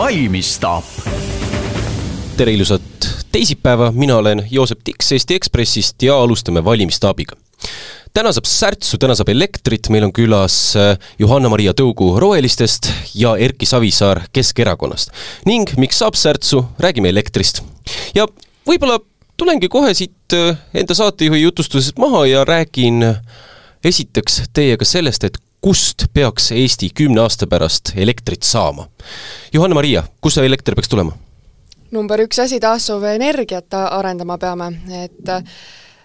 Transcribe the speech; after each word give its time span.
valmistab. 0.00 0.84
tere 2.36 2.52
ilusat 2.56 3.08
teisipäeva, 3.32 3.90
mina 3.92 4.16
olen 4.16 4.46
Joosep 4.50 4.78
Tiks 4.84 5.12
Eesti 5.12 5.34
Ekspressist 5.36 6.02
ja 6.02 6.16
alustame 6.16 6.62
valimistaabiga 6.64 7.36
täna 8.16 8.32
saab 8.32 8.48
särtsu, 8.48 8.96
täna 8.96 9.14
saab 9.18 9.28
elektrit, 9.28 9.90
meil 9.92 10.06
on 10.08 10.14
külas 10.16 10.56
äh, 10.80 10.94
Johanna-Maria 11.20 11.74
Tõugu 11.76 12.14
Rohelistest 12.22 12.88
ja 13.14 13.34
Erki 13.36 13.68
Savisaar 13.68 14.22
Keskerakonnast. 14.32 15.12
ning 15.44 15.68
miks 15.76 16.00
saab 16.00 16.16
särtsu, 16.16 16.64
räägime 16.80 17.12
elektrist. 17.12 17.60
ja 18.16 18.24
võib-olla 18.64 19.02
tulengi 19.36 19.68
kohe 19.68 19.92
siit 19.94 20.32
äh, 20.32 20.56
enda 20.72 20.96
saatejuhi 20.96 21.42
jutustusest 21.42 22.00
maha 22.00 22.24
ja 22.26 22.48
räägin 22.48 23.02
äh, 23.02 23.20
esiteks 23.84 24.46
teiega 24.56 24.88
sellest, 24.88 25.28
et 25.28 25.36
kust 25.60 26.06
peaks 26.14 26.52
Eesti 26.52 26.90
kümne 26.94 27.20
aasta 27.20 27.46
pärast 27.46 27.92
elektrit 27.96 28.42
saama. 28.42 28.88
Johanna-Maria, 29.52 30.04
kust 30.20 30.40
see 30.40 30.46
elekter 30.46 30.74
peaks 30.74 30.88
tulema? 30.88 31.16
number 31.90 32.20
üks 32.22 32.38
asi, 32.38 32.60
taastuvenergiat 32.62 33.74
arendama 33.74 34.36
peame, 34.38 34.68
et 35.02 35.30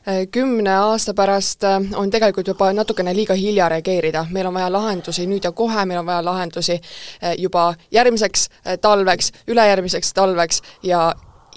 Äh, 0.07 0.27
kümne 0.31 0.69
aasta 0.77 1.13
pärast 1.13 1.63
äh, 1.63 1.81
on 1.95 2.11
tegelikult 2.13 2.47
juba 2.47 2.67
natukene 2.73 3.15
liiga 3.17 3.33
hilja 3.33 3.69
reageerida, 3.69 4.27
meil 4.29 4.45
on 4.45 4.53
vaja 4.53 4.67
lahendusi 4.69 5.25
nüüd 5.25 5.47
ja 5.47 5.51
kohe, 5.51 5.85
meil 5.89 6.03
on 6.03 6.05
vaja 6.05 6.21
lahendusi 6.25 6.75
äh, 6.75 7.33
juba 7.41 7.71
järgmiseks 7.91 8.43
talveks, 8.81 9.31
ülejärgmiseks 9.47 10.13
talveks 10.13 10.61
ja, 10.85 11.07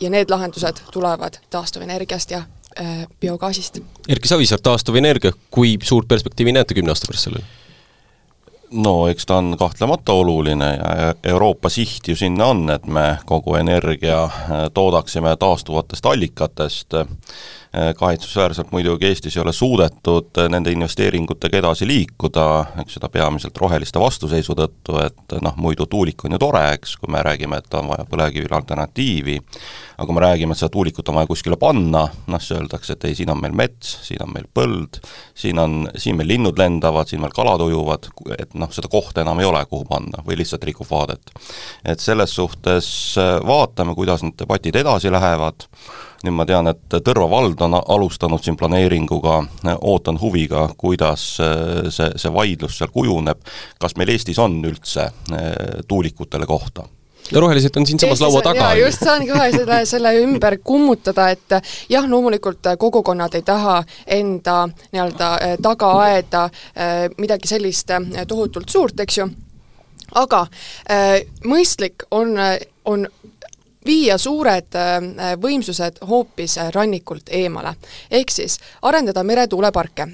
ja 0.01 0.11
need 0.11 0.33
lahendused 0.33 0.81
tulevad 0.93 1.37
taastuvenergiast 1.51 2.31
ja 2.31 2.43
biogaasist. 3.21 3.83
Erki 4.09 4.29
Savisaar, 4.29 4.61
taastuvenergia, 4.63 5.33
kui 5.51 5.77
suurt 5.83 6.09
perspektiivi 6.09 6.53
näete 6.57 6.75
kümne 6.79 6.95
aasta 6.95 7.11
pärast 7.11 7.29
sellele? 7.29 7.58
No 8.71 9.09
eks 9.09 9.27
ta 9.27 9.37
on 9.37 9.57
kahtlemata 9.59 10.13
oluline 10.13 10.71
ja 10.77 11.15
Euroopa 11.23 11.69
siht 11.69 12.09
ju 12.09 12.17
sinna 12.17 12.47
on, 12.47 12.71
et 12.71 12.87
me 12.87 13.19
kogu 13.27 13.55
energia 13.55 14.25
äh, 14.25 14.65
toodaksime 14.75 15.37
taastuvatest 15.37 16.07
allikatest, 16.07 16.95
kahetsusväärselt 17.99 18.73
muidugi 18.73 19.07
Eestis 19.07 19.37
ei 19.37 19.43
ole 19.43 19.53
suudetud 19.53 20.39
äh, 20.39 20.49
nende 20.51 20.73
investeeringutega 20.73 21.61
edasi 21.61 21.87
liikuda, 21.87 22.47
eks 22.83 22.99
seda 22.99 23.11
peamiselt 23.13 23.59
roheliste 23.61 24.01
vastuseisu 24.01 24.57
tõttu, 24.59 24.97
et 25.03 25.37
noh, 25.45 25.57
muidu 25.61 25.87
tuulik 25.87 26.25
on 26.25 26.37
ju 26.37 26.41
tore, 26.43 26.63
eks, 26.77 26.97
kui 27.01 27.13
me 27.13 27.23
räägime, 27.25 27.61
et 27.61 27.77
on 27.79 27.91
vaja 27.93 28.07
põlevkivile 28.09 28.57
alternatiivi, 28.59 29.37
aga 29.97 30.07
kui 30.07 30.17
me 30.17 30.25
räägime, 30.25 30.57
et 30.57 30.63
seda 30.63 30.73
tuulikut 30.75 31.09
on 31.13 31.21
vaja 31.21 31.31
kuskile 31.31 31.61
panna, 31.61 32.07
noh 32.27 32.43
siis 32.43 32.57
öeldakse, 32.59 32.97
et 32.97 33.09
ei, 33.09 33.19
siin 33.19 33.33
on 33.35 33.41
meil 33.43 33.57
mets, 33.59 33.95
siin 34.09 34.25
on 34.25 34.33
meil 34.35 34.49
põld, 34.55 35.01
siin 35.39 35.63
on, 35.63 35.79
siin 35.97 36.19
meil 36.19 36.33
linnud 36.33 36.59
lendavad, 36.59 37.11
siin 37.11 37.23
meil 37.23 37.37
kalad 37.37 37.63
ujuvad, 37.67 38.11
et 38.39 38.59
noh, 38.59 38.73
seda 38.75 38.91
kohta 38.93 39.23
enam 39.23 39.41
ei 39.43 39.49
ole, 39.49 39.65
kuhu 39.71 39.87
panna 39.89 40.25
või 40.27 40.41
lihtsalt 40.41 40.67
rikub 40.69 40.89
vaadet. 40.91 41.33
et 41.85 42.01
selles 42.01 42.35
suhtes 42.35 42.91
äh, 43.19 43.39
vaatame, 43.47 43.95
kuidas 43.99 44.23
need 44.25 44.39
debatid 44.39 44.77
edasi 44.77 45.13
lähevad, 45.13 45.69
nüüd 46.25 46.35
ma 46.35 46.47
tean, 46.49 46.67
et 46.71 46.99
Tõrva 47.05 47.29
vald 47.31 47.61
on 47.63 47.79
alustanud 47.79 48.43
siin 48.43 48.57
planeeringuga, 48.59 49.39
ootan 49.79 50.19
huviga, 50.21 50.69
kuidas 50.79 51.31
äh, 51.45 51.89
see, 51.95 52.11
see 52.19 52.33
vaidlus 52.35 52.79
seal 52.79 52.93
kujuneb, 52.95 53.43
kas 53.81 53.97
meil 53.99 54.15
Eestis 54.15 54.41
on 54.43 54.59
üldse 54.67 55.09
äh, 55.09 55.51
tuulikutele 55.89 56.47
kohta? 56.47 56.89
Ja 57.29 57.43
rohelised 57.45 57.77
on 57.77 57.85
siinsamas 57.87 58.23
laua 58.25 58.41
taga. 58.41 58.71
just 58.79 59.03
saangi 59.05 59.29
kohe 59.29 59.51
selle, 59.53 59.83
selle 59.87 60.15
ümber 60.23 60.57
kummutada, 60.65 61.27
et 61.35 61.59
jah, 61.93 62.07
loomulikult 62.09 62.71
kogukonnad 62.81 63.35
ei 63.37 63.45
taha 63.45 63.83
enda 64.17 64.63
nii-öelda 64.95 65.29
tagaaeda 65.63 66.47
midagi 67.19 67.51
sellist 67.51 67.93
tohutult 68.29 68.73
suurt, 68.73 69.05
eks 69.05 69.19
ju, 69.21 69.29
aga 70.17 70.47
mõistlik 71.45 72.09
on, 72.17 72.33
on 72.89 73.05
viia 73.89 74.19
suured 74.21 74.77
võimsused 75.41 76.03
hoopis 76.09 76.59
rannikult 76.75 77.33
eemale. 77.33 77.75
ehk 78.11 78.31
siis 78.31 78.59
arendada 78.83 79.25
meretuuleparke 79.25 80.07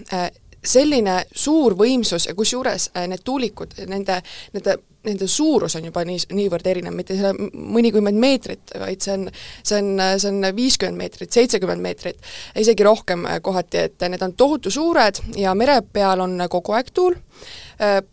selline 0.64 1.22
suur 1.34 1.76
võimsus 1.78 2.28
ja 2.28 2.34
kusjuures 2.34 2.90
need 3.08 3.24
tuulikud, 3.24 3.78
nende, 3.90 4.20
nende 4.52 4.78
nende 5.04 5.26
suurus 5.28 5.76
on 5.76 5.84
juba 5.84 6.04
nii, 6.08 6.18
niivõrd 6.32 6.66
erinev, 6.70 6.94
mitte 6.96 7.16
see 7.18 7.32
mõnikümmend 7.52 8.18
meetrit, 8.20 8.72
vaid 8.80 9.04
see 9.04 9.16
on, 9.18 9.26
see 9.60 9.80
on, 9.80 9.90
see 10.20 10.30
on 10.30 10.48
viiskümmend 10.56 11.00
meetrit, 11.00 11.32
seitsekümmend 11.34 11.84
meetrit, 11.84 12.30
isegi 12.60 12.86
rohkem 12.86 13.26
kohati, 13.44 13.84
et 13.88 14.06
need 14.08 14.24
on 14.24 14.32
tohutu 14.38 14.72
suured 14.72 15.20
ja 15.40 15.54
mere 15.58 15.80
peal 15.92 16.24
on 16.24 16.46
kogu 16.50 16.76
aeg 16.78 16.88
tuul, 16.94 17.18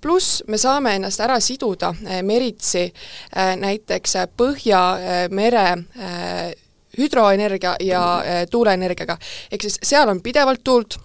pluss 0.02 0.42
me 0.52 0.60
saame 0.60 0.96
ennast 0.98 1.22
ära 1.24 1.38
siduda 1.44 1.94
meritsi 2.28 2.88
näiteks 3.62 4.18
Põhjamere 4.38 5.66
hüdroenergia 6.98 7.76
ja 7.80 8.02
tuuleenergiaga. 8.52 9.18
ehk 9.52 9.62
siis 9.62 9.80
seal 9.84 10.10
on 10.10 10.20
pidevalt 10.22 10.64
tuult, 10.64 10.98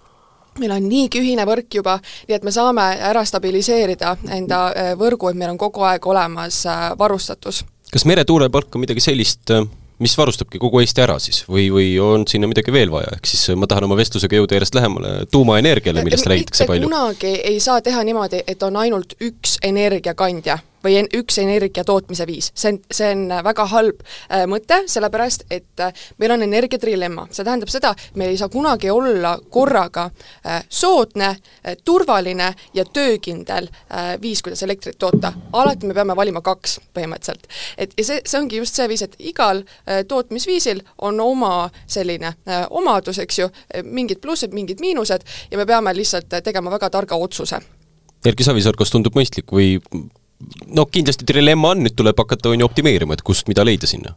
meil 0.62 0.76
on 0.76 0.88
niigi 0.88 1.22
ühine 1.22 1.46
võrk 1.48 1.78
juba, 1.80 1.98
nii 2.28 2.36
et 2.38 2.44
me 2.46 2.52
saame 2.54 2.84
ära 3.10 3.24
stabiliseerida 3.26 4.16
enda 4.36 4.60
äh, 4.72 4.92
võrgu, 4.98 5.30
et 5.30 5.38
meil 5.38 5.54
on 5.54 5.60
kogu 5.60 5.86
aeg 5.88 6.06
olemas 6.06 6.62
äh, 6.70 6.86
varustatus. 6.98 7.64
kas 7.92 8.06
meretuulepark 8.08 8.74
on 8.74 8.84
midagi 8.84 9.04
sellist, 9.04 9.50
äh, 9.54 9.66
mis 10.02 10.16
varustabki 10.18 10.60
kogu 10.60 10.82
Eesti 10.82 11.04
ära 11.04 11.18
siis 11.22 11.42
või, 11.48 11.68
või 11.72 11.88
on 12.02 12.26
sinna 12.28 12.48
midagi 12.50 12.72
veel 12.74 12.92
vaja, 12.92 13.16
ehk 13.16 13.28
siis 13.30 13.48
ma 13.56 13.68
tahan 13.70 13.88
oma 13.88 13.96
vestlusega 13.98 14.40
jõuda 14.40 14.58
järjest 14.58 14.76
lähemale 14.76 15.12
tuumaenergiale, 15.32 16.04
millest 16.04 16.28
räägitakse 16.28 16.68
palju? 16.68 16.88
kunagi 16.90 17.34
ei 17.40 17.60
saa 17.64 17.80
teha 17.84 18.04
niimoodi, 18.04 18.42
et 18.46 18.62
on 18.66 18.76
ainult 18.82 19.16
üks 19.20 19.58
energiakandja 19.64 20.58
või 20.86 20.96
en-, 21.00 21.10
üks 21.16 21.38
energia 21.42 21.84
tootmise 21.84 22.26
viis. 22.26 22.50
see 22.54 22.74
on, 22.74 22.80
see 22.92 23.10
on 23.14 23.26
väga 23.44 23.66
halb 23.72 24.02
äh, 24.02 24.44
mõte, 24.50 24.82
sellepärast 24.90 25.46
et 25.50 25.82
äh, 25.82 25.92
meil 26.18 26.36
on 26.36 26.44
energiatrilemma, 26.46 27.26
see 27.30 27.44
tähendab 27.46 27.72
seda, 27.72 27.92
meil 28.14 28.32
ei 28.32 28.40
saa 28.40 28.50
kunagi 28.52 28.90
olla 28.90 29.36
korraga 29.50 30.08
äh, 30.46 30.62
soodne 30.68 31.28
äh,, 31.34 31.76
turvaline 31.84 32.52
ja 32.74 32.84
töökindel 32.84 33.68
äh, 33.68 34.14
viis, 34.22 34.42
kuidas 34.42 34.62
elektrit 34.66 34.98
toota. 34.98 35.32
alati 35.52 35.86
me 35.86 35.94
peame 35.94 36.16
valima 36.16 36.42
kaks 36.44 36.78
põhimõtteliselt. 36.94 37.48
et 37.78 37.94
ja 37.98 38.04
see, 38.04 38.20
see 38.24 38.40
ongi 38.40 38.62
just 38.62 38.78
see 38.78 38.88
viis, 38.88 39.02
et 39.02 39.16
igal 39.18 39.62
äh, 39.62 40.04
tootmisviisil 40.08 40.82
on 40.98 41.20
oma 41.20 41.70
selline 41.86 42.34
äh, 42.48 42.66
omadus, 42.70 43.18
eks 43.18 43.38
ju, 43.38 43.50
mingid 43.84 44.20
plussid, 44.20 44.54
mingid 44.54 44.80
miinused 44.80 45.26
ja 45.50 45.58
me 45.58 45.66
peame 45.66 45.94
lihtsalt 45.96 46.40
tegema 46.44 46.70
väga 46.70 46.90
targa 46.90 47.16
otsuse 47.16 47.60
Erki 48.26 48.42
Savisaar, 48.46 48.74
kas 48.78 48.90
tundub 48.90 49.14
mõistlik 49.14 49.52
või 49.54 49.76
no 50.76 50.86
kindlasti 50.90 51.26
trilemma 51.28 51.74
on, 51.74 51.84
nüüd 51.86 51.96
tuleb 51.96 52.18
hakata, 52.18 52.52
on 52.52 52.62
ju, 52.62 52.68
optimeerima, 52.68 53.16
et 53.16 53.24
kust 53.26 53.48
mida 53.50 53.64
leida 53.66 53.88
sinna 53.90 54.14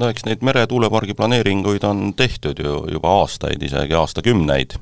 no 0.00 0.08
eks 0.12 0.24
neid 0.26 0.44
meretuulepargi 0.46 1.14
planeeringuid 1.16 1.84
on 1.84 2.12
tehtud 2.16 2.60
ju 2.64 2.76
juba 2.92 3.16
aastaid, 3.20 3.62
isegi 3.62 3.96
aastakümneid. 3.98 4.76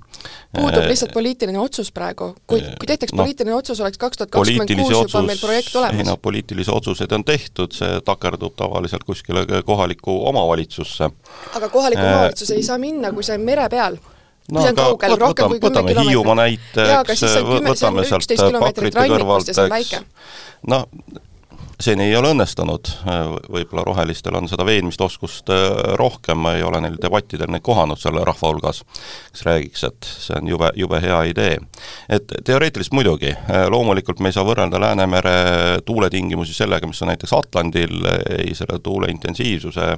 puudub 0.55 0.87
lihtsalt 0.87 1.13
poliitiline 1.17 1.59
otsus 1.59 1.91
praegu, 1.93 2.35
kui, 2.47 2.61
kui 2.61 2.87
tehtaks 2.87 3.15
no, 3.15 3.25
poliitiline 3.25 3.57
otsus, 3.57 3.81
oleks 3.81 3.99
kaks 3.99 4.21
tuhat 4.21 4.31
kakskümmend 4.37 4.75
kuus 4.77 4.93
juba 4.93 5.25
meil 5.27 5.43
projekt 5.43 5.75
olemas. 5.77 5.99
ei 5.99 6.07
no 6.07 6.17
poliitilisi 6.17 6.71
otsuseid 6.75 7.13
on 7.17 7.25
tehtud, 7.25 7.75
see 7.75 8.01
takerdub 8.07 8.55
tavaliselt 8.57 9.05
kuskile 9.09 9.47
kohalikku 9.67 10.21
omavalitsusse. 10.31 11.11
aga 11.57 11.69
kohalik 11.69 11.99
omavalitsus 11.99 12.55
ei 12.55 12.63
saa 12.63 12.79
minna, 12.79 13.13
kui 13.13 13.27
see 13.27 13.39
on 13.39 13.47
mere 13.47 13.69
peal 13.73 13.99
no 14.55 14.65
aga 14.67 14.87
kaugel, 14.91 15.17
võtame, 15.21 15.59
võtame 15.63 15.97
Hiiumaa 16.01 16.37
näiteks, 16.43 17.25
võtame 17.67 18.07
sealt 18.09 18.35
Pakrite 18.61 19.09
kõrvalt, 19.13 19.53
eks, 19.55 19.99
no 20.71 20.85
seni 21.81 22.05
ei 22.11 22.17
ole 22.17 22.31
õnnestunud, 22.35 22.91
võib-olla 23.51 23.85
rohelistel 23.87 24.37
on 24.37 24.49
seda 24.51 24.65
veenmistoskust 24.69 25.51
äh, 25.53 25.67
rohkem, 25.99 26.41
ma 26.45 26.55
ei 26.57 26.65
ole 26.67 26.81
neil 26.85 26.99
debattidel 27.01 27.51
neid 27.53 27.65
kohanud 27.65 28.01
seal 28.01 28.19
rahva 28.27 28.51
hulgas, 28.51 28.83
kes 29.33 29.45
räägiks, 29.47 29.85
et 29.89 30.09
see 30.11 30.37
on 30.37 30.51
jube, 30.51 30.71
jube 30.77 31.01
hea 31.03 31.21
idee. 31.31 31.59
et 32.09 32.33
teoreetiliselt 32.45 32.97
muidugi, 32.97 33.33
äh, 33.33 33.67
loomulikult 33.73 34.21
me 34.21 34.29
ei 34.31 34.37
saa 34.37 34.45
võrrelda 34.47 34.81
Läänemere 34.81 35.35
tuuletingimusi 35.85 36.55
sellega, 36.55 36.87
mis 36.87 37.03
on 37.03 37.13
näiteks 37.13 37.33
Atlandil, 37.37 38.05
ei 38.39 38.55
selle 38.55 38.79
tuule 38.83 39.11
intensiivsuse 39.13 39.89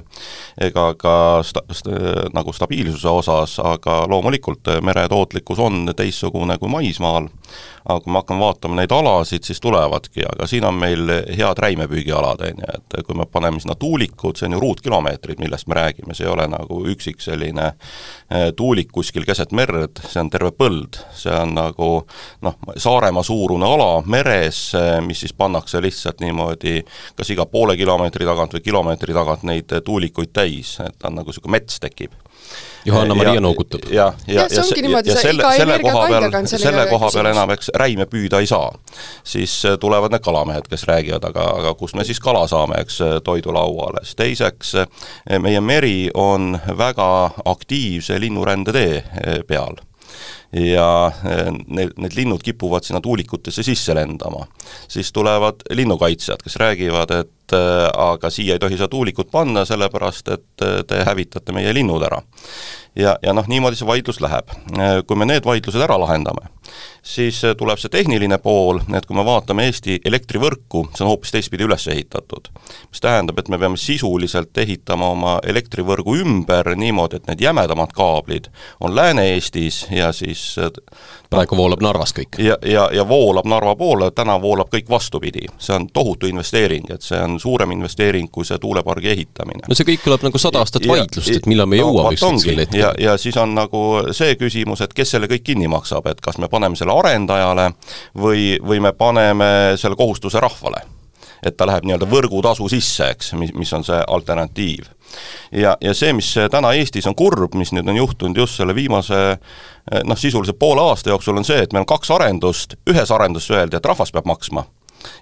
ega 0.61 0.87
ka 0.99 1.15
sta-, 1.43 1.65
sta, 1.71 1.99
nagu 2.33 2.53
stabiilsuse 2.53 3.09
osas, 3.09 3.57
aga 3.63 4.03
loomulikult 4.09 4.71
äh, 4.71 4.81
mere 4.81 5.07
tootlikkus 5.11 5.59
on 5.59 5.91
teistsugune 5.95 6.57
kui 6.61 6.71
maismaal, 6.71 7.29
aga 7.83 7.99
kui 7.99 8.11
me 8.13 8.21
hakkame 8.21 8.43
vaatama 8.43 8.79
neid 8.79 8.95
alasid, 8.95 9.43
siis 9.43 9.61
tulevadki, 9.63 10.23
aga 10.29 10.47
siin 10.47 10.65
on 10.67 10.79
meil 10.79 11.09
head 11.27 11.59
räimepüügialad, 11.73 12.41
on 12.41 12.47
ju, 12.59 12.69
et 12.73 13.05
kui 13.05 13.15
me 13.17 13.25
paneme 13.25 13.59
sinna 13.59 13.75
tuulikud, 13.75 14.37
see 14.37 14.47
on 14.47 14.57
ju 14.57 14.59
ruutkilomeetrid, 14.61 15.39
millest 15.39 15.67
me 15.67 15.75
räägime, 15.75 16.13
see 16.13 16.27
ei 16.27 16.31
ole 16.31 16.47
nagu 16.51 16.79
üksik 16.89 17.21
selline 17.21 17.65
eh, 18.29 18.51
tuulik 18.55 18.91
kuskil 18.91 19.25
keset 19.25 19.51
merd, 19.51 20.01
see 20.07 20.21
on 20.21 20.29
terve 20.33 20.51
põld. 20.51 20.99
see 21.15 21.33
on 21.33 21.55
nagu 21.55 21.89
noh, 22.41 22.57
Saaremaa 22.77 23.23
suurune 23.23 23.65
ala 23.65 24.03
meres, 24.05 24.73
eh, 24.77 24.99
mis 25.01 25.23
siis 25.23 25.33
pannakse 25.33 25.81
lihtsalt 25.81 26.21
niimoodi 26.21 26.81
kas 27.15 27.29
iga 27.33 27.45
poole 27.45 27.77
kilomeetri 27.77 28.25
tagant 28.25 28.53
või 28.53 28.65
kilomeetri 28.65 29.13
tagant 29.13 29.43
neid 29.43 29.73
tuulikuid 29.85 30.33
täis, 30.33 30.77
et 30.79 30.97
ta 30.99 31.09
on 31.09 31.21
nagu 31.21 31.31
niisugune 31.31 31.57
mets 31.57 31.79
tekib 31.79 32.13
Johanna-Maria 32.85 33.41
noogutab. 33.41 33.81
ja, 33.89 34.13
ja, 34.27 34.33
ja, 34.33 34.33
ja, 34.33 34.47
ja, 34.89 35.01
ja 35.05 35.15
selle, 35.21 35.43
selle 35.57 35.79
koha 35.79 36.07
peal, 36.07 36.47
selle 36.47 36.85
koha 36.89 37.11
peal 37.13 37.29
enam 37.31 37.53
eks 37.55 37.71
räime 37.79 38.07
püüda 38.11 38.41
ei 38.43 38.49
saa. 38.49 38.71
siis 39.23 39.55
äh, 39.65 39.77
tulevad 39.79 40.11
need 40.11 40.25
kalamehed, 40.25 40.67
kes 40.69 40.83
räägivad, 40.89 41.29
aga, 41.31 41.47
aga 41.61 41.73
kust 41.79 41.95
me 41.95 42.03
siis 42.07 42.19
kala 42.23 42.45
saame, 42.51 42.81
eks, 42.83 42.99
äh, 43.01 43.15
toidulauale, 43.23 44.03
siis 44.03 44.19
teiseks 44.19 44.75
meie 45.39 45.61
meri 45.61 46.09
on 46.13 46.57
väga 46.77 47.09
aktiivse 47.45 48.19
linnurändetee 48.19 49.43
peal 49.47 49.79
ja 50.53 51.11
need, 51.67 51.95
need 51.97 52.15
linnud 52.15 52.43
kipuvad 52.45 52.85
sinna 52.85 53.01
tuulikutesse 53.01 53.63
sisse 53.63 53.95
lendama. 53.95 54.45
siis 54.87 55.11
tulevad 55.13 55.65
linnukaitsjad, 55.69 56.43
kes 56.43 56.55
räägivad, 56.55 57.11
et 57.11 57.31
äh, 57.53 57.87
aga 58.05 58.31
siia 58.33 58.57
ei 58.57 58.61
tohi 58.61 58.77
seda 58.77 58.89
tuulikut 58.91 59.31
panna, 59.31 59.65
sellepärast 59.65 60.33
et 60.35 60.65
äh, 60.65 60.81
te 60.87 61.03
hävitate 61.07 61.55
meie 61.55 61.73
linnud 61.75 62.03
ära. 62.09 62.21
Ja, 62.95 63.17
ja 63.23 63.33
noh, 63.33 63.47
niimoodi 63.47 63.79
see 63.79 63.87
vaidlus 63.87 64.21
läheb. 64.21 64.51
kui 65.07 65.17
me 65.17 65.25
need 65.25 65.45
vaidlused 65.45 65.81
ära 65.81 65.97
lahendame, 65.99 66.49
siis 67.03 67.41
tuleb 67.57 67.79
see 67.81 67.91
tehniline 67.93 68.37
pool, 68.43 68.79
et 68.95 69.05
kui 69.05 69.17
me 69.17 69.25
vaatame 69.25 69.67
Eesti 69.67 69.99
elektrivõrku, 70.05 70.85
see 70.93 71.05
on 71.05 71.11
hoopis 71.11 71.33
teistpidi 71.35 71.67
üles 71.67 71.87
ehitatud. 71.87 72.49
mis 72.89 73.01
tähendab, 73.01 73.39
et 73.39 73.49
me 73.49 73.59
peame 73.59 73.77
sisuliselt 73.77 74.57
ehitama 74.57 75.09
oma 75.15 75.37
elektrivõrgu 75.43 76.17
ümber 76.23 76.75
niimoodi, 76.75 77.21
et 77.21 77.27
need 77.27 77.41
jämedamad 77.41 77.93
kaablid 77.95 78.49
on 78.79 78.95
Lääne-Eestis 78.95 79.87
ja 79.91 80.11
siis 80.11 80.55
praegu 81.33 81.57
voolab 81.57 81.81
Narvas 81.83 82.13
kõik. 82.15 82.37
ja, 82.37 82.57
ja, 82.65 82.87
ja 82.93 83.07
voolab 83.07 83.47
Narva 83.49 83.75
poole, 83.75 84.11
täna 84.15 84.35
voolab 84.41 84.69
kõik 84.73 84.89
vastupidi. 84.89 85.47
see 85.57 85.75
on 85.75 85.87
tohutu 85.93 86.27
investeering, 86.27 86.89
et 86.91 87.01
see 87.01 87.19
on 87.19 87.39
suurem 87.39 87.71
investeering 87.71 88.29
kui 88.31 88.45
see 88.45 88.57
tuulepargi 88.57 89.09
ehitamine. 89.09 89.67
no 89.67 89.75
see 89.75 89.87
kõik 89.87 90.05
kõlab 90.05 90.25
nagu 90.27 90.41
sada 90.41 90.63
aastat 90.63 90.87
vaidlust, 90.87 91.31
et 91.35 91.49
millal 91.49 91.69
me 91.69 91.81
no, 91.81 91.89
jõuame 91.89 92.17
ükskord 92.17 92.43
selle 92.43 92.67
hetkel. 92.67 92.82
Ja, 92.83 92.93
ja 92.97 93.17
siis 93.17 93.37
on 93.37 93.55
nagu 93.55 93.83
see 94.15 94.35
küsimus, 94.39 94.83
et 94.83 94.93
kes 94.95 95.15
selle 95.15 95.29
kõik 95.31 95.45
kinni 95.51 95.69
maksab, 95.71 96.07
et 96.11 96.21
kas 96.23 96.39
me 96.41 96.49
paneme 96.51 96.79
selle 96.79 96.95
arendajale 96.95 97.69
või, 98.19 98.57
või 98.63 98.81
me 98.83 98.93
paneme 98.97 99.77
selle 99.79 99.99
kohustuse 99.99 100.41
rahvale. 100.43 100.83
Et 101.43 101.55
ta 101.59 101.65
läheb 101.67 101.83
nii-öelda 101.83 102.07
võrgutasu 102.07 102.69
sisse, 102.71 103.09
eks, 103.11 103.33
mis, 103.35 103.51
mis 103.59 103.71
on 103.75 103.83
see 103.83 103.99
alternatiiv. 104.07 104.85
ja, 105.51 105.75
ja 105.81 105.93
see, 105.93 106.13
mis 106.15 106.29
täna 106.51 106.71
Eestis 106.73 107.07
on 107.07 107.15
kurb, 107.15 107.55
mis 107.59 107.73
nüüd 107.75 107.89
on 107.91 107.99
juhtunud 107.99 108.37
just 108.37 108.57
selle 108.57 108.75
viimase 108.75 109.19
noh, 110.07 110.17
sisuliselt 110.17 110.59
poole 110.59 110.81
aasta 110.81 111.11
jooksul, 111.11 111.37
on 111.37 111.45
see, 111.45 111.59
et 111.59 111.73
meil 111.73 111.83
on 111.83 111.91
kaks 111.91 112.11
arendust, 112.15 112.77
ühes 112.89 113.11
arenduses 113.11 113.51
öeldi, 113.51 113.77
et 113.77 113.91
rahvas 113.91 114.15
peab 114.15 114.29
maksma, 114.31 114.63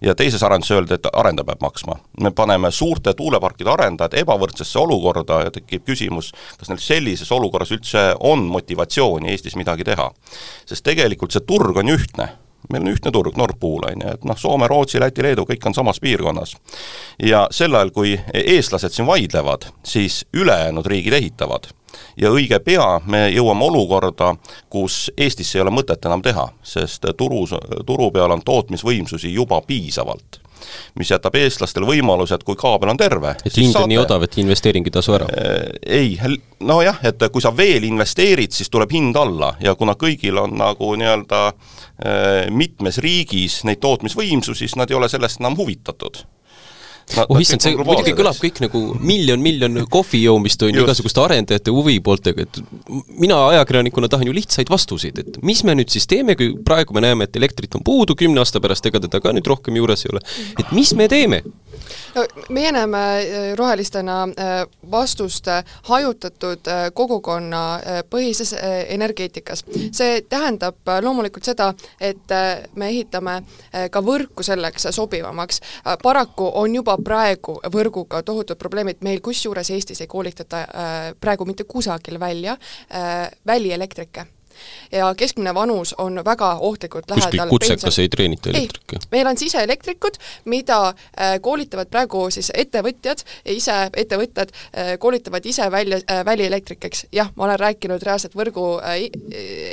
ja 0.02 0.16
teises 0.16 0.44
arenduses 0.44 0.76
öeldi, 0.76 0.98
et 0.98 1.10
arendaja 1.14 1.46
peab 1.46 1.62
maksma. 1.62 1.96
me 2.22 2.32
paneme 2.32 2.72
suurte 2.72 3.14
tuuleparkide 3.14 3.70
arendajad 3.70 4.18
ebavõrdsesse 4.24 4.80
olukorda 4.80 5.42
ja 5.46 5.52
tekib 5.52 5.86
küsimus, 5.88 6.32
kas 6.60 6.70
neil 6.70 6.80
sellises 6.82 7.32
olukorras 7.32 7.72
üldse 7.72 8.16
on 8.20 8.46
motivatsiooni 8.52 9.32
Eestis 9.32 9.56
midagi 9.56 9.84
teha. 9.84 10.12
sest 10.66 10.84
tegelikult 10.84 11.32
see 11.32 11.46
turg 11.46 11.78
on 11.78 11.88
ju 11.88 12.00
ühtne 12.00 12.30
meil 12.70 12.86
on 12.86 12.94
ühtne 12.94 13.12
turg, 13.12 13.36
Nord 13.38 13.58
Pool 13.60 13.86
on 13.88 14.04
ju, 14.04 14.14
et 14.16 14.26
noh, 14.28 14.38
Soome, 14.38 14.68
Rootsi, 14.70 15.00
Läti, 15.02 15.24
Leedu, 15.26 15.46
kõik 15.50 15.66
on 15.68 15.76
samas 15.76 16.00
piirkonnas. 16.00 16.56
ja 17.20 17.48
sel 17.52 17.76
ajal, 17.76 17.92
kui 17.92 18.16
eestlased 18.34 18.94
siin 18.96 19.08
vaidlevad, 19.08 19.68
siis 19.84 20.26
ülejäänud 20.34 20.86
riigid 20.86 21.14
ehitavad. 21.14 21.72
Ja 22.18 22.32
õige 22.32 22.60
pea 22.60 23.00
me 23.06 23.28
jõuame 23.30 23.66
olukorda, 23.66 24.36
kus 24.70 25.12
Eestisse 25.18 25.60
ei 25.60 25.66
ole 25.66 25.74
mõtet 25.74 26.06
enam 26.06 26.22
teha, 26.22 26.48
sest 26.64 27.06
turus, 27.18 27.56
turu 27.86 28.12
peal 28.12 28.32
on 28.32 28.46
tootmisvõimsusi 28.46 29.34
juba 29.34 29.62
piisavalt 29.68 30.42
mis 31.00 31.12
jätab 31.12 31.36
eestlastele 31.40 31.88
võimaluse, 31.88 32.38
et 32.38 32.44
kui 32.46 32.58
kaabel 32.60 32.92
on 32.94 33.00
terve 33.00 33.34
et 33.46 33.56
hind 33.58 33.76
on 33.80 33.90
nii 33.90 33.98
odav, 34.02 34.26
et 34.26 34.38
investeering 34.42 34.88
ei 34.88 34.94
tasu 34.94 35.16
ära? 35.18 35.28
Äh, 35.34 35.64
ei, 36.02 36.36
nojah, 36.60 37.00
et 37.08 37.24
kui 37.34 37.44
sa 37.44 37.54
veel 37.58 37.88
investeerid, 37.88 38.54
siis 38.56 38.70
tuleb 38.70 38.94
hind 38.94 39.18
alla 39.20 39.56
ja 39.64 39.76
kuna 39.80 39.96
kõigil 40.00 40.38
on 40.42 40.54
nagu 40.60 40.94
nii-öelda 41.00 41.42
äh, 41.48 42.52
mitmes 42.54 43.02
riigis 43.04 43.62
neid 43.68 43.82
tootmisvõimsusi, 43.84 44.68
siis 44.68 44.78
nad 44.80 44.92
ei 44.92 45.00
ole 45.00 45.10
sellest 45.12 45.42
enam 45.42 45.58
huvitatud 45.60 46.24
oh 47.28 47.42
issand, 47.42 47.64
see 47.64 47.76
muidugi 47.78 48.14
kõlab 48.18 48.38
kõik 48.42 48.62
nagu 48.66 48.82
miljon-miljon 49.00 49.84
kohvi 49.92 50.24
joomist 50.26 50.64
on 50.66 50.76
ju 50.76 50.86
igasuguste 50.86 51.24
arendajate 51.24 51.74
huvipooltega, 51.74 52.46
et 52.48 52.62
mina 53.22 53.40
ajakirjanikuna 53.54 54.10
tahan 54.12 54.30
ju 54.30 54.36
lihtsaid 54.36 54.72
vastuseid, 54.72 55.22
et 55.24 55.42
mis 55.46 55.64
me 55.68 55.76
nüüd 55.78 55.92
siis 55.94 56.08
teeme, 56.10 56.38
kui 56.40 56.54
praegu 56.66 56.96
me 56.98 57.06
näeme, 57.06 57.28
et 57.28 57.42
elektrit 57.42 57.76
on 57.78 57.86
puudu, 57.86 58.18
kümne 58.20 58.44
aasta 58.44 58.62
pärast 58.64 58.88
ega 58.90 59.04
teda 59.04 59.22
ka 59.24 59.36
nüüd 59.36 59.48
rohkem 59.50 59.78
juures 59.80 60.06
ei 60.06 60.16
ole, 60.16 60.24
et 60.60 60.76
mis 60.76 60.96
me 60.98 61.10
teeme? 61.12 61.44
no 62.16 62.26
meie 62.50 62.72
näeme 62.72 62.98
äh, 62.98 63.58
rohelistena 63.58 64.24
äh, 64.24 64.68
vastust 64.92 65.48
äh, 65.48 65.64
hajutatud 65.84 66.60
kogukonna 66.94 67.80
põhises 68.10 68.54
energeetikas. 68.88 69.64
see 69.92 70.22
tähendab 70.30 70.76
loomulikult 71.02 71.46
seda, 71.46 71.74
et 72.00 72.34
me 72.76 72.88
ehitame 72.90 73.42
ka 73.92 74.02
võrku 74.02 74.44
selleks 74.44 74.88
sobivamaks. 74.92 75.62
paraku 76.04 76.52
on 76.54 76.76
juba 76.76 76.98
praegu 77.04 77.58
võrguga 77.74 78.24
tohutud 78.24 78.58
probleemid, 78.58 79.02
meil 79.02 79.22
kusjuures 79.22 79.70
Eestis 79.70 80.02
ei 80.02 80.08
koolitata 80.12 80.66
praegu 81.20 81.46
mitte 81.46 81.64
kusagil 81.64 82.20
välja 82.20 82.58
välielektrikke 83.48 84.26
ja 84.92 85.14
keskmine 85.18 85.54
vanus 85.54 85.94
on 85.98 86.22
väga 86.26 86.56
ohtlikult 86.60 87.10
lähedal 87.10 87.32
kuskil 87.32 87.50
kutsekas 87.50 88.00
ei 88.00 88.10
treenita 88.10 88.50
elektrikke? 88.50 89.00
meil 89.12 89.28
on 89.28 89.38
siseelektrikud, 89.38 90.18
mida 90.46 90.80
äh, 90.88 91.40
koolitavad 91.42 91.90
praegu 91.92 92.30
siis 92.32 92.52
ettevõtjad, 92.56 93.24
ise 93.46 93.78
ettevõtted 93.96 94.52
äh, 94.52 94.94
koolitavad 95.00 95.46
ise 95.46 95.72
välja 95.72 96.00
äh, 96.12 96.26
välielektrikeks. 96.26 97.06
jah, 97.12 97.32
ma 97.36 97.46
olen 97.46 97.60
rääkinud 97.60 98.04
reaalselt 98.04 98.36
võrgu 98.36 98.66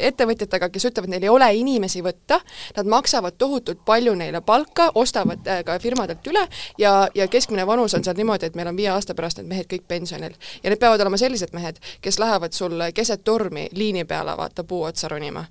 ettevõtjatega, 0.08 0.68
kes 0.72 0.88
ütlevad, 0.90 1.10
neil 1.12 1.26
ei 1.26 1.32
ole 1.32 1.48
inimesi 1.54 2.02
võtta, 2.02 2.40
nad 2.76 2.86
maksavad 2.86 3.36
tohutult 3.38 3.84
palju 3.84 4.14
neile 4.14 4.40
palka, 4.40 4.90
ostavad 4.94 5.46
ka 5.64 5.78
firmadelt 5.78 6.26
üle 6.26 6.44
ja, 6.78 7.08
ja 7.14 7.28
keskmine 7.28 7.66
vanus 7.66 7.94
on 7.94 8.04
seal 8.04 8.16
niimoodi, 8.18 8.46
et 8.46 8.56
meil 8.58 8.70
on 8.70 8.76
viie 8.76 8.90
aasta 8.92 9.14
pärast 9.14 9.40
need 9.40 9.50
mehed 9.50 9.70
kõik 9.70 9.86
pensionil. 9.88 10.34
ja 10.62 10.70
need 10.70 10.80
peavad 10.80 11.00
olema 11.00 11.16
sellised 11.20 11.54
mehed, 11.56 11.80
kes 12.00 12.18
lähevad 12.18 12.52
sul 12.52 12.82
keset 12.94 13.24
tormi 13.24 13.68
liini 13.72 14.04
peale, 14.04 14.36
vaata, 14.36 14.64
puu 14.64 14.77
otsa 14.86 15.08
ronima 15.08 15.46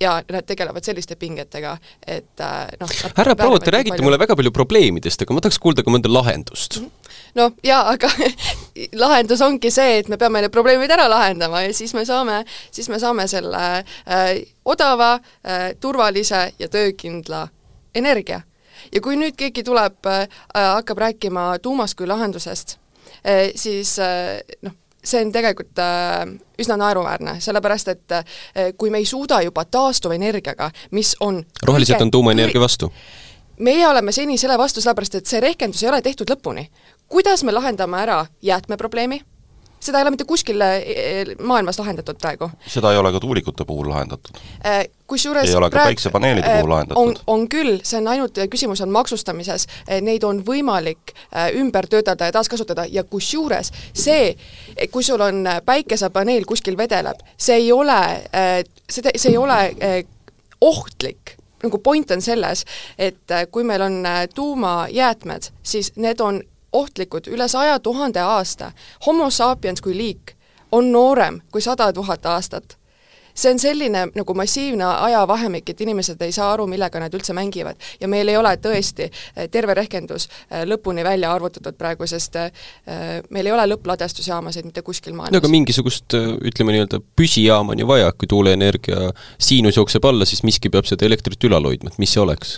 ja 0.00 0.22
nad 0.28 0.44
tegelevad 0.46 0.84
selliste 0.84 1.16
pingetega, 1.16 1.76
et 2.06 2.40
äh, 2.40 2.68
noh 2.80 2.90
härra 3.16 3.34
Prood, 3.36 3.64
te 3.64 3.70
räägite 3.70 3.94
palju... 3.96 4.04
mulle 4.04 4.18
väga 4.18 4.36
palju 4.36 4.52
probleemidest, 4.52 5.22
aga 5.22 5.34
ma 5.34 5.40
tahaks 5.44 5.58
kuulda 5.62 5.84
ka 5.86 5.92
mõnda 5.92 6.10
lahendust. 6.12 6.80
Noh 7.36 7.54
jaa, 7.64 7.94
aga 7.94 8.10
lahendus 9.02 9.40
ongi 9.44 9.70
see, 9.72 10.00
et 10.02 10.10
me 10.12 10.20
peame 10.20 10.44
need 10.44 10.52
probleemid 10.52 10.92
ära 10.92 11.08
lahendama 11.08 11.64
ja 11.64 11.72
siis 11.76 11.94
me 11.96 12.04
saame, 12.08 12.42
siis 12.70 12.90
me 12.92 13.00
saame 13.00 13.28
selle 13.30 13.62
äh, 13.80 14.32
odava 14.64 15.14
äh,, 15.16 15.72
turvalise 15.80 16.50
ja 16.58 16.68
töökindla 16.68 17.46
energia. 17.94 18.42
ja 18.92 19.00
kui 19.00 19.16
nüüd 19.16 19.36
keegi 19.36 19.64
tuleb 19.64 20.06
äh,, 20.06 20.26
hakkab 20.54 20.98
rääkima 20.98 21.54
tuumast 21.62 21.96
kui 21.96 22.06
lahendusest 22.06 22.76
äh,, 23.24 23.48
siis 23.56 23.96
äh, 23.98 24.42
noh, 24.62 24.76
see 25.06 25.22
on 25.24 25.30
tegelikult 25.32 25.78
äh, 25.78 26.24
üsna 26.58 26.76
naeruväärne, 26.80 27.38
sellepärast 27.44 27.92
et 27.92 28.16
äh, 28.16 28.24
kui 28.78 28.90
me 28.90 28.98
ei 28.98 29.06
suuda 29.06 29.40
juba 29.44 29.64
taastuvenergiaga, 29.64 30.70
mis 30.90 31.14
on 31.20 31.44
rohelised 31.66 32.00
on 32.00 32.10
tuumaenergia 32.10 32.60
vastu? 32.60 32.92
meie 33.58 33.86
oleme 33.88 34.12
seni 34.12 34.38
selle 34.38 34.58
vastu, 34.58 34.80
sellepärast 34.80 35.20
et 35.20 35.30
see 35.30 35.40
rehkendus 35.40 35.82
ei 35.82 35.88
ole 35.88 36.02
tehtud 36.02 36.30
lõpuni. 36.30 36.66
kuidas 37.08 37.44
me 37.44 37.52
lahendame 37.52 38.02
ära 38.02 38.26
jäätmeprobleemi, 38.42 39.22
seda 39.80 39.98
ei 39.98 40.02
ole 40.02 40.10
mitte 40.14 40.24
kuskil 40.24 40.60
eh, 40.60 40.76
eh, 40.76 41.32
maailmas 41.42 41.78
lahendatud 41.78 42.18
praegu. 42.20 42.48
seda 42.66 42.92
ei 42.92 42.98
ole 42.98 43.12
ka 43.12 43.20
tuulikute 43.20 43.64
puhul 43.64 43.88
lahendatud? 43.88 44.40
Äh, 44.66 44.84
kusjuures 45.06 45.48
ei 45.48 45.54
ole 45.54 45.70
ka 45.70 45.84
päiksepaneelide 45.84 46.46
puhul 46.46 46.70
äh, 46.70 46.74
lahendatud? 46.74 47.02
on, 47.02 47.16
on 47.26 47.48
küll, 47.48 47.78
see 47.82 48.00
on 48.00 48.08
ainult, 48.14 48.40
küsimus 48.50 48.82
on 48.84 48.92
maksustamises, 48.94 49.66
neid 50.02 50.24
on 50.24 50.42
võimalik 50.46 51.14
äh, 51.14 51.52
ümber 51.60 51.88
töötada 51.90 52.30
ja 52.30 52.36
taaskasutada 52.36 52.86
ja 52.90 53.04
kusjuures 53.04 53.72
see, 53.92 54.34
kui 54.92 55.04
sul 55.06 55.22
on 55.22 55.46
päikesepaneel 55.66 56.46
kuskil 56.48 56.78
vedeleb, 56.78 57.22
see 57.36 57.60
ei 57.62 57.72
ole, 57.72 58.00
see, 58.90 59.16
see 59.16 59.32
ei 59.32 59.40
ole 59.40 59.60
ohtlik 60.60 61.36
nagu 61.62 61.78
point 61.82 62.10
on 62.12 62.20
selles, 62.22 62.62
et 62.98 63.32
kui 63.50 63.64
meil 63.64 63.82
on 63.82 64.04
tuumajäätmed, 64.34 65.48
siis 65.62 65.92
need 65.96 66.20
on 66.20 66.42
ohtlikud 66.76 67.30
üle 67.32 67.48
saja 67.48 67.78
tuhande 67.80 68.20
aasta. 68.20 68.72
Homo 69.06 69.30
sapiens 69.30 69.80
kui 69.80 69.96
liik 69.96 70.36
on 70.72 70.92
noorem 70.92 71.40
kui 71.52 71.60
sada 71.60 71.92
tuhat 71.92 72.26
aastat. 72.26 72.76
see 73.36 73.50
on 73.52 73.58
selline 73.60 74.06
nagu 74.16 74.34
massiivne 74.34 74.84
ajavahemik, 74.84 75.68
et 75.68 75.80
inimesed 75.84 76.22
ei 76.24 76.32
saa 76.32 76.46
aru, 76.54 76.64
millega 76.66 77.00
nad 77.02 77.12
üldse 77.14 77.34
mängivad. 77.36 77.76
ja 78.00 78.08
meil 78.08 78.28
ei 78.28 78.36
ole 78.36 78.54
tõesti 78.56 79.10
eh, 79.10 79.48
terve 79.52 79.74
rehkendus 79.76 80.28
eh, 80.28 80.64
lõpuni 80.64 81.04
välja 81.04 81.32
arvutatud 81.32 81.76
praegu, 81.76 82.06
sest 82.06 82.36
eh, 82.40 82.50
meil 83.30 83.46
ei 83.46 83.52
ole 83.52 83.66
lõppladestusjaamasid 83.74 84.64
mitte 84.64 84.82
kuskil 84.82 85.12
maailmas. 85.12 85.36
no 85.36 85.42
aga 85.44 85.52
mingisugust 85.52 86.16
ütleme 86.16 86.72
nii-öelda 86.72 87.02
püsijaama 87.16 87.76
on 87.76 87.84
ju 87.84 87.90
vaja, 87.92 88.12
kui 88.12 88.28
tuuleenergia 88.28 89.12
siinus 89.38 89.76
jookseb 89.76 90.04
alla, 90.08 90.24
siis 90.24 90.42
miski 90.42 90.72
peab 90.72 90.88
seda 90.88 91.04
elektrit 91.04 91.44
ülal 91.44 91.68
hoidma, 91.68 91.92
et 91.92 92.00
mis 92.00 92.16
see 92.16 92.24
oleks? 92.24 92.56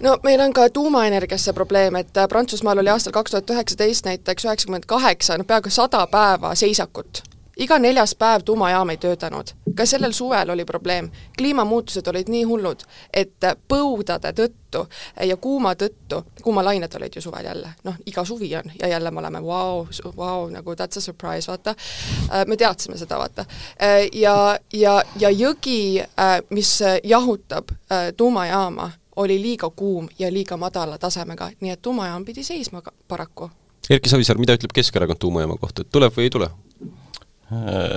No 0.00 0.18
meil 0.22 0.40
on 0.40 0.52
ka 0.52 0.68
tuumaenergiasse 0.70 1.52
probleem, 1.52 1.96
et 1.96 2.16
äh, 2.16 2.28
Prantsusmaal 2.28 2.78
oli 2.78 2.90
aastal 2.90 3.12
kaks 3.12 3.30
tuhat 3.30 3.50
üheksateist 3.50 4.04
näiteks 4.04 4.44
üheksakümmend 4.44 4.86
kaheksa, 4.86 5.38
noh 5.38 5.46
peaaegu 5.46 5.70
sada 5.70 6.06
päeva 6.06 6.54
seisakut 6.54 7.22
iga 7.58 7.78
neljas 7.78 8.14
päev 8.14 8.42
tuumajaam 8.44 8.90
ei 8.90 8.96
töötanud. 8.96 9.46
ka 9.74 9.86
sellel 9.86 10.12
suvel 10.12 10.50
oli 10.50 10.64
probleem. 10.64 11.10
kliimamuutused 11.38 12.06
olid 12.06 12.28
nii 12.28 12.42
hullud, 12.44 12.82
et 13.14 13.46
põudade 13.68 14.32
tõttu 14.32 14.86
ja 15.26 15.36
kuuma 15.36 15.74
tõttu, 15.74 16.22
kuumalained 16.42 16.94
olid 16.94 17.16
ju 17.16 17.22
suvel 17.22 17.44
jälle, 17.44 17.68
noh, 17.84 17.94
iga 18.06 18.24
suvi 18.24 18.56
on 18.56 18.72
ja 18.80 18.88
jälle 18.88 19.10
me 19.10 19.18
oleme 19.18 19.42
vau 19.42 19.76
wow,, 19.76 19.86
vau 20.04 20.40
wow,, 20.40 20.50
nagu 20.50 20.74
that's 20.74 20.98
a 20.98 21.00
surprise, 21.00 21.50
vaata. 21.50 21.74
Äh, 22.34 22.46
me 22.46 22.56
teadsime 22.56 22.98
seda, 22.98 23.18
vaata. 23.18 23.44
Äh, 23.82 24.08
ja, 24.12 24.58
ja, 24.72 25.02
ja 25.18 25.30
jõgi, 25.30 26.00
äh, 26.00 26.40
mis 26.50 26.78
jahutab 27.04 27.68
tuumajaama, 28.16 28.90
oli 29.18 29.40
liiga 29.42 29.70
kuum 29.70 30.08
ja 30.18 30.30
liiga 30.32 30.56
madala 30.56 30.98
tasemega, 30.98 31.50
nii 31.60 31.74
et 31.74 31.82
tuumajaam 31.82 32.24
pidi 32.24 32.44
seisma 32.46 32.82
paraku. 33.08 33.50
Erki 33.90 34.10
Savisaar, 34.10 34.38
mida 34.38 34.54
ütleb 34.54 34.72
Keskerakond 34.74 35.18
tuumajaama 35.18 35.56
kohta, 35.58 35.82
et 35.82 35.90
tuleb 35.92 36.14
või 36.14 36.28
ei 36.28 36.32
tule? 36.34 36.50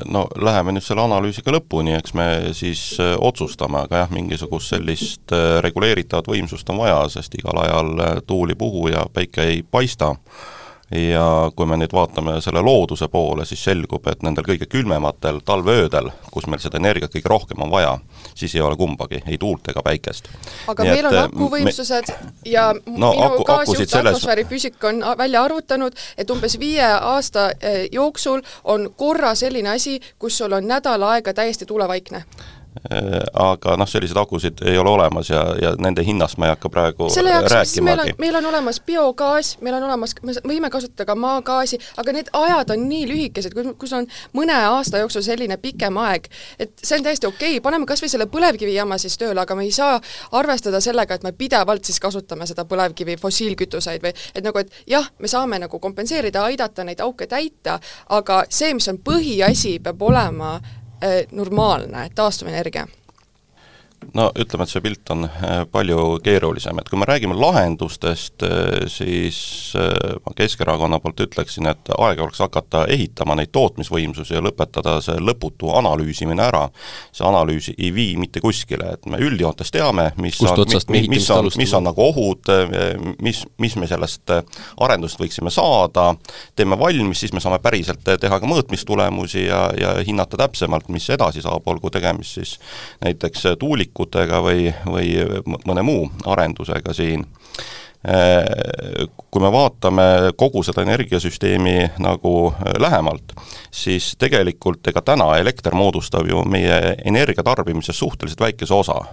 no 0.08 0.28
läheme 0.40 0.72
nüüd 0.72 0.86
selle 0.86 1.04
analüüsiga 1.04 1.51
lõpuni, 1.51 1.92
eks 1.98 2.13
me 2.16 2.28
siis 2.56 2.82
äh, 3.04 3.18
otsustame, 3.20 3.82
aga 3.84 4.06
jah, 4.06 4.13
mingisugust 4.16 4.72
sellist 4.72 5.34
äh, 5.36 5.60
reguleeritavat 5.66 6.30
võimsust 6.32 6.70
on 6.72 6.80
vaja, 6.80 7.01
sest 7.12 7.36
igal 7.36 7.60
ajal 7.66 7.92
äh, 8.00 8.13
tuul 8.28 8.54
ei 8.54 8.60
puhu 8.60 8.88
ja 8.94 9.04
päike 9.13 9.50
ei 9.51 9.60
paista 9.63 10.13
ja 10.91 11.51
kui 11.55 11.65
me 11.65 11.77
nüüd 11.79 11.93
vaatame 11.95 12.36
selle 12.43 12.62
looduse 12.65 13.07
poole, 13.12 13.45
siis 13.48 13.63
selgub, 13.63 14.07
et 14.12 14.24
nendel 14.25 14.45
kõige 14.48 14.67
külmematel 14.71 15.39
talveöödel, 15.48 16.12
kus 16.33 16.48
meil 16.51 16.62
seda 16.63 16.81
energiat 16.81 17.13
kõige 17.13 17.31
rohkem 17.31 17.63
on 17.63 17.71
vaja, 17.71 17.93
siis 18.36 18.55
ei 18.55 18.63
ole 18.65 18.75
kumbagi, 18.79 19.21
ei 19.27 19.39
tuult 19.41 19.71
ega 19.71 19.83
päikest. 19.86 20.27
aga 20.67 20.83
Nii 20.83 20.93
meil 20.93 21.05
et, 21.05 21.12
on 21.12 21.19
akuvõimsused 21.24 22.12
me... 22.12 22.31
ja 22.51 22.67
no, 22.74 23.12
minu 23.13 23.25
aku, 23.27 23.43
kaasjuht 23.48 23.88
selles... 23.88 24.15
atmosfäärifüüsik 24.15 24.83
on 24.91 25.03
välja 25.17 25.43
arvutanud, 25.43 25.95
et 26.17 26.29
umbes 26.29 26.60
viie 26.60 26.88
aasta 26.88 27.51
eh, 27.60 27.86
jooksul 27.91 28.43
on 28.63 28.89
korra 28.98 29.36
selline 29.36 29.77
asi, 29.77 30.00
kus 30.19 30.41
sul 30.43 30.60
on 30.60 30.67
nädal 30.67 31.03
aega 31.07 31.33
täiesti 31.33 31.65
tuulevaikne 31.65 32.25
Äh, 32.25 32.61
aga 33.34 33.74
noh, 33.75 33.88
selliseid 33.90 34.18
akusid 34.18 34.62
ei 34.66 34.78
ole 34.80 34.90
olemas 34.90 35.30
ja, 35.30 35.42
ja 35.62 35.72
nende 35.80 36.06
hinnast 36.08 36.38
ma 36.40 36.48
ei 36.48 36.54
hakka 36.54 36.70
praegu 36.72 37.10
selle 37.12 37.34
jaoks, 37.34 37.51
rääkimagi. 37.51 37.84
meil 37.84 38.00
on, 38.00 38.12
meil 38.24 38.38
on 38.40 38.46
olemas 38.54 38.80
biogaas, 38.88 39.50
meil 39.62 39.75
on 39.75 39.84
olemas, 39.90 40.16
me 40.24 40.36
võime 40.48 40.70
kasutada 40.72 41.06
ka 41.10 41.16
maagaasi, 41.20 41.80
aga 42.00 42.16
need 42.16 42.32
ajad 42.40 42.72
on 42.72 42.88
nii 42.88 43.04
lühikesed, 43.10 43.58
kus 43.80 43.92
on 43.98 44.08
mõne 44.38 44.56
aasta 44.56 45.04
jooksul 45.04 45.25
selline 45.25 45.60
pikem 45.60 46.00
aeg, 46.00 46.32
et 46.63 46.72
see 46.80 46.96
on 46.96 47.06
täiesti 47.10 47.28
okei 47.28 47.58
okay., 47.58 47.66
paneme 47.68 47.90
kas 47.90 48.04
või 48.06 48.13
selle 48.13 48.30
põlevkivijaama 48.32 48.98
siis 49.04 49.20
tööle, 49.20 49.44
aga 49.44 49.60
me 49.60 49.68
ei 49.68 49.75
saa 49.75 50.00
arvestada 50.40 50.80
sellega, 50.82 51.20
et 51.20 51.28
me 51.28 51.36
pidevalt 51.36 51.92
siis 51.92 52.00
kasutame 52.00 52.48
seda 52.48 52.63
põlevkivi 52.66 53.20
fossiilkütuseid 53.20 54.08
või 54.08 54.16
et 54.16 54.44
nagu, 54.48 54.63
et 54.63 54.72
jah, 54.88 55.12
me 55.20 55.28
saame 55.28 55.60
nagu 55.60 55.80
kompenseerida, 55.80 56.48
aidata 56.48 56.88
neid 56.88 57.04
auke 57.04 57.28
täita, 57.28 57.82
aga 58.16 58.46
see, 58.50 58.72
mis 58.80 58.88
on 58.88 59.04
põhiasi, 59.04 59.82
peab 59.84 60.08
olema 60.08 60.56
Äh, 60.56 60.81
normaalne 61.31 62.10
taastuvenergia 62.15 62.88
no 64.13 64.27
ütleme, 64.39 64.65
et 64.65 64.72
see 64.72 64.81
pilt 64.84 65.12
on 65.13 65.25
äh, 65.27 65.62
palju 65.72 66.17
keerulisem, 66.25 66.79
et 66.81 66.89
kui 66.89 67.00
me 67.00 67.08
räägime 67.08 67.36
lahendustest, 67.38 68.43
äh, 68.43 68.88
siis 68.91 69.38
äh, 69.77 70.17
ma 70.25 70.34
Keskerakonna 70.36 71.00
poolt 71.03 71.22
ütleksin, 71.27 71.70
et 71.72 71.91
aeg 71.98 72.24
oleks 72.25 72.41
hakata 72.43 72.86
ehitama 72.91 73.38
neid 73.39 73.53
tootmisvõimsusi 73.55 74.36
ja 74.36 74.43
lõpetada 74.43 74.98
see 75.05 75.22
lõputu 75.22 75.72
analüüsimine 75.77 76.43
ära. 76.43 76.67
see 77.12 77.27
analüüs 77.27 77.72
ei 77.77 77.91
vii 77.93 78.17
mitte 78.17 78.41
kuskile, 78.41 78.96
et 78.96 79.05
me 79.05 79.20
üldjoontes 79.22 79.72
teame, 79.72 80.12
mis 80.17 80.38
Kust 80.41 80.58
on, 80.58 80.67
mis, 80.91 81.08
mis 81.10 81.29
on, 81.29 81.50
mis 81.58 81.74
on 81.74 81.86
nagu 81.86 82.03
ohud, 82.03 82.51
mis, 83.22 83.43
mis 83.62 83.75
me 83.77 83.88
sellest 83.88 84.34
arendust 84.81 85.20
võiksime 85.22 85.51
saada, 85.53 86.15
teeme 86.55 86.79
valmis, 86.79 87.22
siis 87.22 87.34
me 87.34 87.43
saame 87.43 87.62
päriselt 87.63 88.03
teha 88.03 88.39
ka 88.41 88.50
mõõtmistulemusi 88.50 89.46
ja, 89.46 89.63
ja 89.77 89.93
hinnata 90.08 90.39
täpsemalt, 90.41 90.89
mis 90.89 91.10
edasi 91.13 91.43
saab, 91.43 91.67
olgu 91.67 91.91
tegemist 91.93 92.39
siis 92.39 92.58
näiteks 93.03 93.46
tuulik-, 93.60 93.90
valikutega 93.91 94.41
või, 94.41 94.74
või 94.86 95.55
mõne 95.65 95.83
muu 95.83 96.10
arendusega 96.25 96.93
siin. 96.93 97.25
Kui 98.01 99.41
me 99.41 99.51
vaatame 99.51 100.33
kogu 100.36 100.63
seda 100.63 100.81
energiasüsteemi 100.81 101.91
nagu 102.00 102.53
lähemalt, 102.79 103.33
siis 103.71 104.15
tegelikult 104.17 104.88
ega 104.88 105.01
täna 105.01 105.38
elekter 105.38 105.75
moodustab 105.75 106.27
ju 106.27 106.43
meie 106.43 106.95
energiatarbimisest 107.05 108.00
suhteliselt 108.00 108.39
väikese 108.39 108.74
osa 108.74 109.03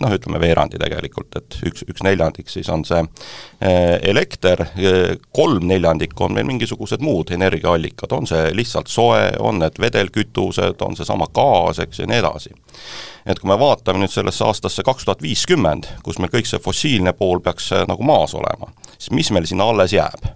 noh, 0.00 0.12
ütleme 0.14 0.40
veerandi 0.40 0.78
tegelikult, 0.80 1.36
et 1.38 1.58
üks, 1.68 1.84
üks 1.88 2.04
neljandik 2.06 2.50
siis 2.52 2.68
on 2.72 2.84
see 2.86 3.00
eh, 3.00 3.98
elekter, 4.10 4.64
eh, 4.76 5.14
kolm 5.34 5.66
neljandikku 5.70 6.28
on 6.28 6.36
meil 6.36 6.46
mingisugused 6.48 7.02
muud 7.04 7.32
energiaallikad, 7.34 8.12
on 8.14 8.28
see 8.28 8.50
lihtsalt 8.56 8.90
soe, 8.92 9.24
on 9.38 9.60
need 9.62 9.80
vedelkütused, 9.80 10.82
on 10.84 10.98
seesama 10.98 11.30
gaas, 11.34 11.82
eks, 11.84 12.02
ja 12.02 12.08
nii 12.10 12.22
edasi. 12.22 12.54
et 13.26 13.38
kui 13.40 13.50
me 13.50 13.58
vaatame 13.60 14.02
nüüd 14.02 14.12
sellesse 14.12 14.44
aastasse 14.44 14.84
kaks 14.86 15.04
tuhat 15.04 15.22
viiskümmend, 15.22 15.88
kus 16.02 16.18
meil 16.18 16.32
kõik 16.32 16.48
see 16.48 16.62
fossiilne 16.62 17.12
pool 17.16 17.42
peaks 17.44 17.72
eh, 17.72 17.86
nagu 17.88 18.04
maas 18.06 18.36
olema, 18.38 18.72
siis 18.96 19.14
mis 19.16 19.32
meil 19.34 19.48
sinna 19.48 19.70
alles 19.72 19.96
jääb? 19.96 20.28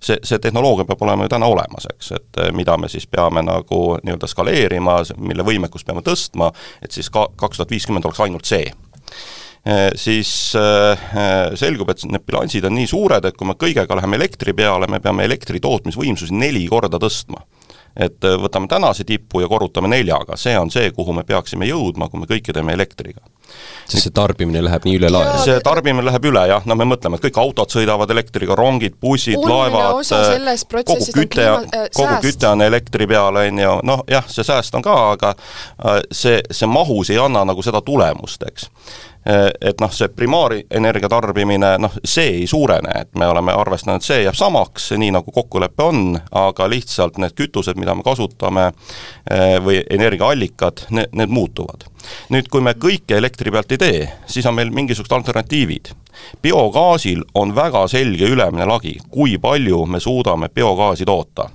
see, 0.00 0.16
see 0.24 0.38
tehnoloogia 0.40 0.86
peab 0.88 1.02
olema 1.04 1.26
ju 1.26 1.32
täna 1.32 1.48
olemas, 1.50 1.84
eks, 1.90 2.12
et 2.16 2.38
mida 2.56 2.76
me 2.80 2.88
siis 2.88 3.04
peame 3.06 3.42
nagu 3.44 3.80
nii-öelda 4.00 4.28
skaleerima, 4.30 4.94
mille 5.20 5.44
võimekust 5.44 5.84
peame 5.88 6.00
tõstma, 6.04 6.48
et 6.80 6.92
siis 6.96 7.10
ka 7.12 7.26
kaks 7.36 7.60
tuhat 7.60 7.74
viiskümmend 7.74 8.08
oleks 8.08 8.22
ainult 8.24 8.48
see 8.48 8.70
siis 10.00 10.54
eh, 10.56 11.02
selgub, 11.60 11.90
et 11.92 12.04
need 12.08 12.24
bilansid 12.24 12.64
on 12.64 12.72
nii 12.78 12.86
suured, 12.88 13.26
et 13.28 13.36
kui 13.36 13.48
me 13.48 13.58
kõigega 13.60 13.98
läheme 13.98 14.16
elektri 14.16 14.54
peale, 14.56 14.88
me 14.88 15.02
peame 15.04 15.26
elektri 15.28 15.60
tootmisvõimsusi 15.60 16.36
neli 16.36 16.66
korda 16.70 17.00
tõstma 17.02 17.44
et 18.00 18.22
võtame 18.22 18.70
tänase 18.70 19.04
tipu 19.04 19.42
ja 19.42 19.48
korrutame 19.50 19.90
neljaga, 19.90 20.36
see 20.38 20.54
on 20.58 20.70
see, 20.70 20.92
kuhu 20.94 21.12
me 21.12 21.24
peaksime 21.26 21.66
jõudma, 21.66 22.08
kui 22.08 22.22
me 22.22 22.28
kõike 22.30 22.54
teeme 22.54 22.72
elektriga. 22.76 23.20
Sest 23.90 24.06
see 24.06 24.14
tarbimine 24.14 24.62
läheb 24.64 24.86
nii 24.86 24.96
üle 25.00 25.10
lae? 25.12 25.34
see 25.44 25.58
tarbimine 25.66 26.06
läheb 26.06 26.30
üle 26.30 26.44
jah, 26.50 26.66
no 26.68 26.76
me 26.78 26.86
mõtleme, 26.88 27.18
et 27.18 27.26
kõik 27.28 27.40
autod 27.42 27.74
sõidavad 27.74 28.10
elektriga, 28.14 28.56
rongid, 28.58 28.96
bussid, 29.02 29.38
laevad, 29.40 30.00
kogu 30.86 31.10
küte, 31.16 31.46
äh, 31.46 31.86
kogu 31.96 32.16
küte 32.24 32.50
on 32.50 32.64
elektri 32.66 33.08
peal, 33.10 33.42
on 33.42 33.62
ju, 33.64 33.76
noh 33.86 34.04
jah, 34.10 34.26
see 34.30 34.46
sääst 34.46 34.74
on 34.78 34.86
ka, 34.86 34.96
aga 35.16 35.34
see, 36.12 36.40
see 36.50 36.70
mahus 36.70 37.12
ei 37.12 37.20
anna 37.20 37.44
nagu 37.48 37.64
seda 37.66 37.82
tulemust, 37.84 38.46
eks 38.50 38.70
et 39.60 39.80
noh, 39.82 39.90
see 39.92 40.08
primaarenergia 40.16 41.08
tarbimine, 41.12 41.74
noh, 41.82 41.96
see 42.04 42.38
ei 42.38 42.46
suurene, 42.48 42.94
et 43.02 43.18
me 43.20 43.28
oleme 43.28 43.52
arvestanud, 43.52 44.04
see 44.04 44.22
jääb 44.24 44.38
samaks, 44.38 44.90
nii 44.96 45.12
nagu 45.12 45.34
kokkulepe 45.34 45.84
on, 45.84 46.14
aga 46.40 46.68
lihtsalt 46.72 47.20
need 47.20 47.36
kütused, 47.36 47.76
mida 47.80 47.94
me 47.94 48.06
kasutame, 48.06 48.70
või 49.64 49.82
energiaallikad, 49.92 50.86
need, 50.96 51.12
need 51.20 51.36
muutuvad. 51.36 51.84
Nüüd, 52.30 52.48
kui 52.50 52.64
me 52.64 52.74
kõike 52.78 53.18
elektri 53.18 53.52
pealt 53.52 53.72
ei 53.72 53.80
tee, 53.80 54.02
siis 54.26 54.46
on 54.46 54.54
meil 54.54 54.72
mingisugused 54.74 55.16
alternatiivid. 55.16 55.94
biogaasil 56.42 57.24
on 57.34 57.54
väga 57.54 57.86
selge 57.88 58.28
ülemine 58.28 58.66
lagi, 58.66 58.98
kui 59.10 59.38
palju 59.38 59.86
me 59.86 60.00
suudame 60.00 60.48
biogaasi 60.48 61.04
toota 61.04 61.50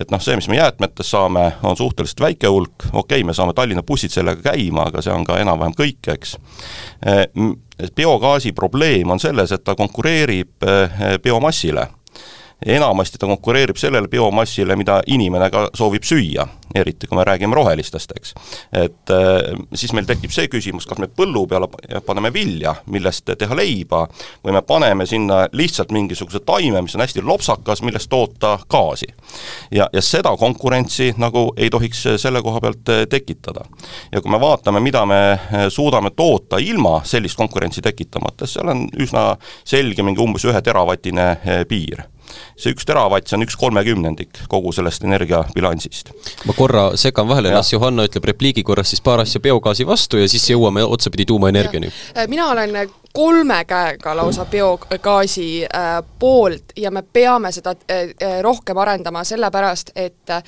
et 0.00 0.10
noh, 0.10 0.20
see, 0.24 0.36
mis 0.36 0.48
me 0.48 0.56
jäätmetest 0.56 1.10
saame, 1.10 1.52
on 1.62 1.76
suhteliselt 1.76 2.20
väike 2.20 2.48
hulk, 2.48 2.86
okei 2.92 3.20
okay,, 3.20 3.24
me 3.24 3.34
saame 3.36 3.52
Tallinna 3.52 3.82
bussid 3.82 4.10
sellega 4.10 4.52
käima, 4.52 4.86
aga 4.88 5.02
see 5.04 5.12
on 5.12 5.26
ka 5.28 5.36
enam-vähem 5.42 5.74
kõik, 5.76 6.08
eks. 6.14 6.36
Eh, 7.06 7.26
biogaasi 7.96 8.54
probleem 8.56 9.10
on 9.10 9.20
selles, 9.20 9.52
et 9.52 9.64
ta 9.64 9.76
konkureerib 9.76 10.64
eh, 10.64 11.18
biomassile 11.22 11.90
enamasti 12.66 13.18
ta 13.18 13.26
konkureerib 13.26 13.76
sellele 13.76 14.08
biomassile, 14.08 14.76
mida 14.76 15.00
inimene 15.06 15.50
ka 15.50 15.66
soovib 15.74 16.04
süüa, 16.06 16.46
eriti 16.74 17.06
kui 17.06 17.16
me 17.18 17.24
räägime 17.24 17.54
rohelistest, 17.54 18.12
eks. 18.16 18.34
et 18.72 19.10
äh, 19.10 19.52
siis 19.74 19.92
meil 19.92 20.06
tekib 20.08 20.32
see 20.32 20.48
küsimus, 20.52 20.86
kas 20.88 21.00
me 21.02 21.08
põllu 21.08 21.44
peale 21.50 21.68
paneme 22.06 22.32
vilja, 22.32 22.74
millest 22.92 23.32
teha 23.38 23.56
leiba, 23.58 24.04
või 24.44 24.56
me 24.56 24.62
paneme 24.66 25.06
sinna 25.06 25.46
lihtsalt 25.52 25.92
mingisuguse 25.92 26.42
taime, 26.46 26.82
mis 26.82 26.96
on 26.96 27.04
hästi 27.04 27.24
lopsakas, 27.26 27.82
millest 27.82 28.10
toota 28.12 28.56
gaasi. 28.70 29.10
ja, 29.70 29.88
ja 29.92 30.02
seda 30.02 30.36
konkurentsi 30.36 31.12
nagu 31.18 31.50
ei 31.56 31.70
tohiks 31.70 32.06
selle 32.16 32.42
koha 32.42 32.60
pealt 32.60 32.94
äh, 32.94 33.04
tekitada. 33.10 33.66
ja 34.12 34.20
kui 34.20 34.30
me 34.30 34.40
vaatame, 34.40 34.80
mida 34.80 35.06
me 35.06 35.20
äh, 35.32 35.68
suudame 35.68 36.10
toota 36.16 36.58
ilma 36.58 37.00
sellist 37.04 37.36
konkurentsi 37.36 37.82
tekitamata, 37.82 38.46
seal 38.46 38.68
on 38.68 38.86
üsna 38.98 39.36
selge 39.64 40.02
mingi 40.02 40.22
umbes 40.22 40.44
ühe 40.48 40.62
teravatine 40.62 41.36
piir 41.68 42.06
see 42.56 42.74
üks 42.74 42.86
teravatt, 42.88 43.28
see 43.28 43.38
on 43.38 43.46
üks 43.46 43.56
kolmekümnendik 43.60 44.44
kogu 44.48 44.72
sellest 44.72 45.04
energiabilansist. 45.04 46.12
ma 46.46 46.56
korra 46.56 46.90
segan 47.00 47.28
vahele, 47.28 47.52
las 47.54 47.72
Johanna 47.72 48.06
ütleb 48.08 48.26
repliigi 48.32 48.62
korras 48.66 48.92
siis 48.92 49.04
paar 49.04 49.24
asja 49.24 49.40
biogaasi 49.40 49.86
vastu 49.86 50.20
ja 50.20 50.28
siis 50.28 50.48
jõuame 50.50 50.84
otsapidi 50.84 51.26
tuumaenergiani. 51.26 51.92
Äh, 52.16 52.28
mina 52.28 52.48
olen 52.50 52.76
kolme 53.12 53.64
käega 53.64 54.16
lausa 54.16 54.44
biogaasi 54.44 55.64
äh, 55.64 56.02
poolt 56.18 56.72
ja 56.76 56.90
me 56.90 57.02
peame 57.02 57.52
seda 57.52 57.74
äh, 57.90 58.14
äh 58.20 58.40
rohkem 58.42 58.78
arendama, 58.78 59.24
sellepärast 59.24 59.92
et 59.96 60.30
äh, 60.30 60.42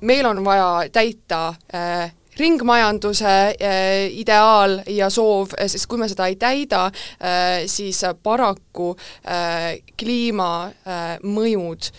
meil 0.00 0.26
on 0.26 0.44
vaja 0.44 0.88
täita 0.92 1.54
äh, 1.74 2.12
ringmajanduse 2.38 3.26
äh, 3.26 4.06
ideaal 4.20 4.80
ja 4.92 5.10
soov, 5.10 5.48
sest 5.66 5.86
kui 5.88 5.98
me 6.00 6.08
seda 6.10 6.26
ei 6.30 6.36
täida, 6.40 6.86
äh, 7.20 7.66
siis 7.70 8.04
paraku 8.22 8.96
kliimamõjud 9.96 11.90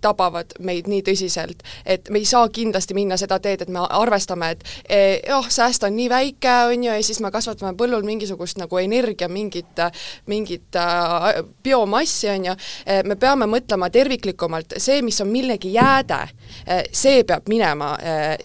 tabavad 0.00 0.54
meid 0.64 0.88
nii 0.90 1.02
tõsiselt, 1.06 1.62
et 1.86 2.08
me 2.12 2.20
ei 2.22 2.26
saa 2.28 2.48
kindlasti 2.52 2.96
minna 2.96 3.18
seda 3.20 3.38
teed, 3.42 3.64
et 3.64 3.72
me 3.72 3.82
arvestame, 3.82 4.52
et 4.54 4.64
eh, 4.84 5.18
eh,, 5.18 5.48
sääst 5.54 5.86
on 5.86 5.96
nii 5.96 6.08
väike, 6.10 6.54
on 6.72 6.84
ju, 6.86 6.92
ja 6.92 7.04
siis 7.04 7.20
me 7.24 7.32
kasvatame 7.34 7.74
põllul 7.78 8.06
mingisugust 8.06 8.60
nagu 8.62 8.78
energia, 8.82 9.28
mingit, 9.32 9.82
mingit 10.30 10.78
äh, 10.78 11.42
biomassi, 11.64 12.30
on 12.34 12.50
ju, 12.50 12.58
eh, 12.86 13.02
me 13.04 13.18
peame 13.18 13.48
mõtlema 13.50 13.90
terviklikumalt, 13.94 14.78
see, 14.78 15.02
mis 15.02 15.20
on 15.24 15.32
millegi 15.32 15.74
jääde, 15.74 16.22
eh, 16.66 16.86
see 16.92 17.24
peab 17.26 17.50
minema 17.50 17.96
äh, 17.98 18.36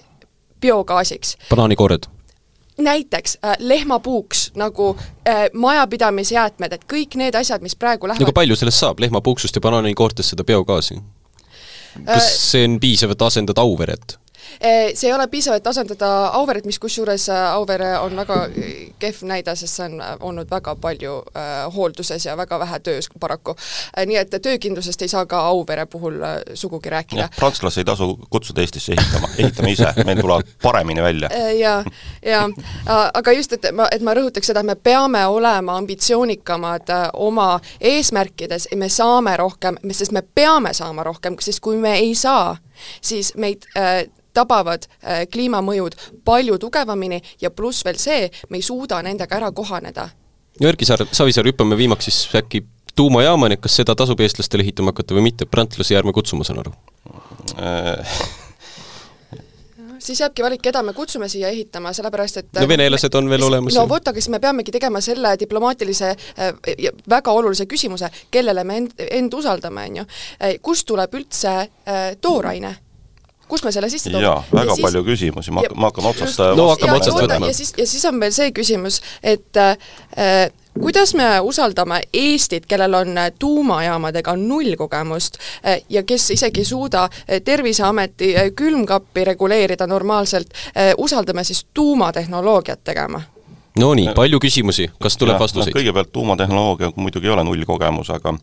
biogaasiks. 0.63 1.37
banaanikored 1.49 2.09
näiteks 2.77 3.37
äh, 3.45 3.55
lehmapuuks 3.59 4.51
nagu 4.55 4.97
äh, 5.27 5.45
majapidamisjäätmed, 5.53 6.73
et 6.73 6.85
kõik 6.93 7.17
need 7.19 7.35
asjad, 7.37 7.61
mis 7.61 7.75
praegu 7.75 8.09
lähevad 8.09 8.25
no 8.25 8.31
aga 8.31 8.39
palju 8.41 8.57
sellest 8.57 8.81
saab, 8.81 9.03
lehmapuuksust 9.03 9.55
ja 9.55 9.61
banaanikoortest 9.61 10.33
seda 10.33 10.45
biogaasi? 10.47 10.97
kas 12.05 12.25
äh, 12.25 12.33
see 12.33 12.65
on 12.65 12.79
piisav, 12.81 13.13
et 13.13 13.21
asendada 13.21 13.61
Auveret? 13.61 14.17
Eh, 14.63 14.93
see 14.95 15.09
ei 15.09 15.13
ole 15.13 15.25
piisav, 15.27 15.57
et 15.59 15.65
asendada 15.67 16.09
Auveret, 16.39 16.63
mis 16.65 16.77
kusjuures 16.79 17.25
äh, 17.29 17.39
Auvere 17.51 17.97
on 17.99 18.13
väga 18.15 18.37
kehv 18.99 19.25
näide, 19.27 19.51
sest 19.59 19.75
see 19.75 19.89
on 19.89 19.97
äh, 19.99 20.13
olnud 20.23 20.47
väga 20.47 20.77
palju 20.79 21.17
äh, 21.35 21.49
hoolduses 21.75 22.23
ja 22.29 22.37
väga 22.39 22.59
vähe 22.61 22.79
töös 22.79 23.09
paraku. 23.19 23.57
nii 24.05 24.17
et 24.21 24.31
töökindlusest 24.45 25.03
ei 25.03 25.11
saa 25.11 25.25
ka 25.25 25.41
Auvere 25.49 25.85
puhul 25.85 26.15
sugugi 26.53 26.89
rääkida. 26.89 27.27
prantslasi 27.35 27.81
ei 27.81 27.89
tasu 27.91 28.07
kutsuda 28.29 28.61
Eestisse 28.61 28.95
ehitama, 28.95 29.33
ehitame 29.37 29.71
ise, 29.71 29.91
meil 30.05 30.21
tulevad 30.21 30.55
paremini 30.61 31.03
välja. 31.03 31.29
ja, 31.59 31.83
ja 32.25 32.47
aga 33.13 33.31
just, 33.31 33.53
et 33.59 33.67
ma, 33.75 33.91
et 33.91 34.01
ma 34.01 34.15
rõhutaks 34.15 34.47
seda, 34.47 34.63
et 34.63 34.71
me 34.71 34.75
peame 34.75 35.27
olema 35.27 35.75
ambitsioonikamad 35.77 36.95
oma 37.13 37.59
eesmärkides, 37.81 38.71
me 38.75 38.89
saame 38.89 39.37
rohkem, 39.37 39.83
sest 39.91 40.15
me 40.15 40.23
peame 40.23 40.73
saama 40.73 41.03
rohkem, 41.03 41.35
sest 41.39 41.59
kui 41.59 41.75
me 41.75 41.97
ei 41.99 42.15
saa, 42.15 42.55
siis 43.01 43.35
meid 43.35 43.67
äh, 43.75 44.05
tabavad 44.33 44.87
äh, 44.87 45.23
kliimamõjud 45.31 45.95
palju 46.25 46.57
tugevamini 46.61 47.21
ja 47.41 47.51
pluss 47.51 47.85
veel 47.85 47.99
see, 48.01 48.29
me 48.49 48.59
ei 48.59 48.65
suuda 48.65 49.01
nendega 49.05 49.37
ära 49.37 49.51
kohaneda. 49.51 50.09
no 50.61 50.69
Erki 50.69 50.85
Saar, 50.85 51.05
Savisaar, 51.11 51.47
hüppame 51.49 51.77
viimaks 51.77 52.09
siis 52.09 52.23
äkki 52.35 52.65
tuumajaamani, 52.95 53.57
kas 53.57 53.81
seda 53.81 53.95
tasub 53.97 54.21
eestlastele 54.21 54.65
ehitama 54.65 54.93
hakata 54.93 55.17
või 55.17 55.29
mitte, 55.29 55.49
prantlasi 55.49 55.97
ärme 55.97 56.13
kutsu, 56.13 56.37
ma 56.37 56.47
saan 56.47 56.61
aru 56.61 56.73
äh. 57.57 58.17
siis 60.03 60.21
jääbki 60.21 60.45
valik, 60.45 60.61
keda 60.61 60.83
me 60.85 60.93
kutsume 60.93 61.29
siia 61.29 61.49
ehitama, 61.49 61.93
sellepärast 61.93 62.41
et 62.43 62.61
no 62.61 62.67
venelased 62.69 63.17
on 63.17 63.29
veel 63.29 63.47
olemas. 63.49 63.77
no 63.77 63.87
vot, 63.89 64.07
aga 64.07 64.21
siis 64.21 64.29
me 64.33 64.41
peamegi 64.43 64.73
tegema 64.75 65.01
selle 65.01 65.35
diplomaatilise 65.39 66.13
äh, 66.13 66.87
väga 67.09 67.33
olulise 67.33 67.65
küsimuse, 67.69 68.09
kellele 68.31 68.63
me 68.63 68.81
end, 68.83 69.05
end 69.09 69.33
usaldame, 69.33 69.89
on 69.89 70.01
ju. 70.03 70.09
kust 70.61 70.89
tuleb 70.89 71.21
üldse 71.21 71.55
tooraine? 72.21 72.77
Kust 73.53 73.67
me 73.67 73.75
selle 73.75 73.91
sisse 73.93 74.09
toome? 74.09 74.25
jaa, 74.25 74.41
väga 74.49 74.71
ja 74.71 74.79
siis, 74.79 74.87
palju 74.87 75.05
küsimusi, 75.07 75.53
ma 75.53 75.63
hakkan, 75.63 75.79
ma 75.79 75.91
hakkan 75.91 76.09
otsast 76.13 76.43
no 76.57 76.67
hakkame 76.73 76.97
otsast 76.97 77.21
võtma. 77.21 77.53
ja 77.53 77.61
siis, 77.61 77.73
ja 77.77 77.87
siis 77.87 78.09
on 78.09 78.19
veel 78.23 78.35
see 78.35 78.51
küsimus, 78.55 78.99
et 79.21 79.61
äh, 79.61 80.51
kuidas 80.79 81.13
me 81.13 81.39
usaldame 81.41 82.01
Eestit, 82.13 82.65
kellel 82.65 82.93
on 82.93 83.17
äh, 83.17 83.31
tuumajaamadega 83.39 84.35
null 84.35 84.75
kogemust 84.77 85.37
äh, 85.65 85.81
ja 85.89 86.03
kes 86.03 86.31
isegi 86.31 86.61
ei 86.61 86.65
suuda 86.65 87.03
äh, 87.03 87.41
Terviseameti 87.43 88.33
külmkappi 88.55 89.23
reguleerida 89.23 89.87
normaalselt, 89.87 90.49
usaldame 90.97 91.43
siis 91.43 91.65
tuumatehnoloogiat 91.73 92.83
tegema? 92.83 93.21
Nonii, 93.79 94.11
palju 94.13 94.37
küsimusi, 94.37 94.85
kas 95.01 95.17
tuleb 95.17 95.33
ja, 95.33 95.41
vastuseid 95.41 95.71
no,? 95.73 95.79
kõigepealt 95.79 96.11
tuumatehnoloogia 96.13 96.91
muidugi 96.95 97.25
ei 97.25 97.33
ole 97.33 97.43
nullkogemus, 97.47 98.11
aga 98.13 98.35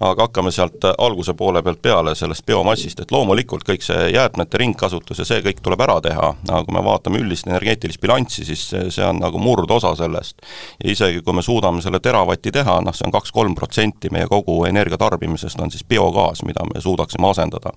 aga 0.00 0.26
hakkame 0.26 0.50
sealt 0.52 0.84
alguse 0.98 1.34
poole 1.34 1.62
pealt 1.62 1.80
peale, 1.82 2.14
sellest 2.14 2.44
biomassist, 2.46 3.00
et 3.00 3.12
loomulikult 3.12 3.64
kõik 3.64 3.84
see 3.84 4.10
jäätmete 4.12 4.60
ringkasutus 4.60 5.22
ja 5.22 5.26
see 5.28 5.40
kõik 5.44 5.62
tuleb 5.64 5.80
ära 5.86 5.96
teha, 6.04 6.32
aga 6.48 6.62
kui 6.66 6.76
me 6.76 6.82
vaatame 6.84 7.20
üldist 7.22 7.48
energeetilist 7.48 8.00
bilanssi, 8.02 8.44
siis 8.44 8.64
see, 8.70 8.90
see 8.92 9.06
on 9.06 9.20
nagu 9.22 9.40
murdosa 9.40 9.94
sellest. 9.96 10.42
ja 10.84 10.90
isegi, 10.92 11.22
kui 11.24 11.36
me 11.36 11.42
suudame 11.42 11.82
selle 11.82 12.00
teravati 12.00 12.52
teha, 12.52 12.80
noh, 12.84 12.94
see 12.96 13.06
on 13.08 13.14
kaks-kolm 13.14 13.54
protsenti 13.56 14.10
meie 14.12 14.28
kogu 14.28 14.58
energiatarbimisest 14.68 15.60
on 15.60 15.72
siis 15.72 15.84
biogaas, 15.84 16.44
mida 16.44 16.66
me 16.74 16.80
suudaksime 16.80 17.30
asendada. 17.30 17.72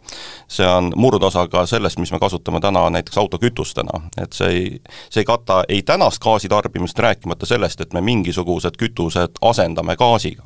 see 0.48 0.68
on 0.68 0.92
murdosa 0.96 1.48
ka 1.48 1.66
sellest, 1.66 2.00
mis 2.00 2.12
me 2.12 2.20
kasutame 2.20 2.60
täna 2.60 2.90
näiteks 2.90 3.18
autokütustena, 3.18 4.02
et 4.18 4.34
see 4.34 4.50
ei, 4.50 4.68
see 5.10 5.24
ei 5.24 5.30
kata 5.30 5.64
ei 5.70 5.82
tänast 5.84 6.20
gaasitarbimist, 6.24 6.88
kütustest, 6.89 6.99
rääkimata 6.99 7.45
sellest, 7.45 7.82
et 7.82 7.93
me 7.93 8.02
mingisugused 8.02 8.78
kütused 8.78 9.38
asendame 9.41 9.95
gaasiga. 9.95 10.43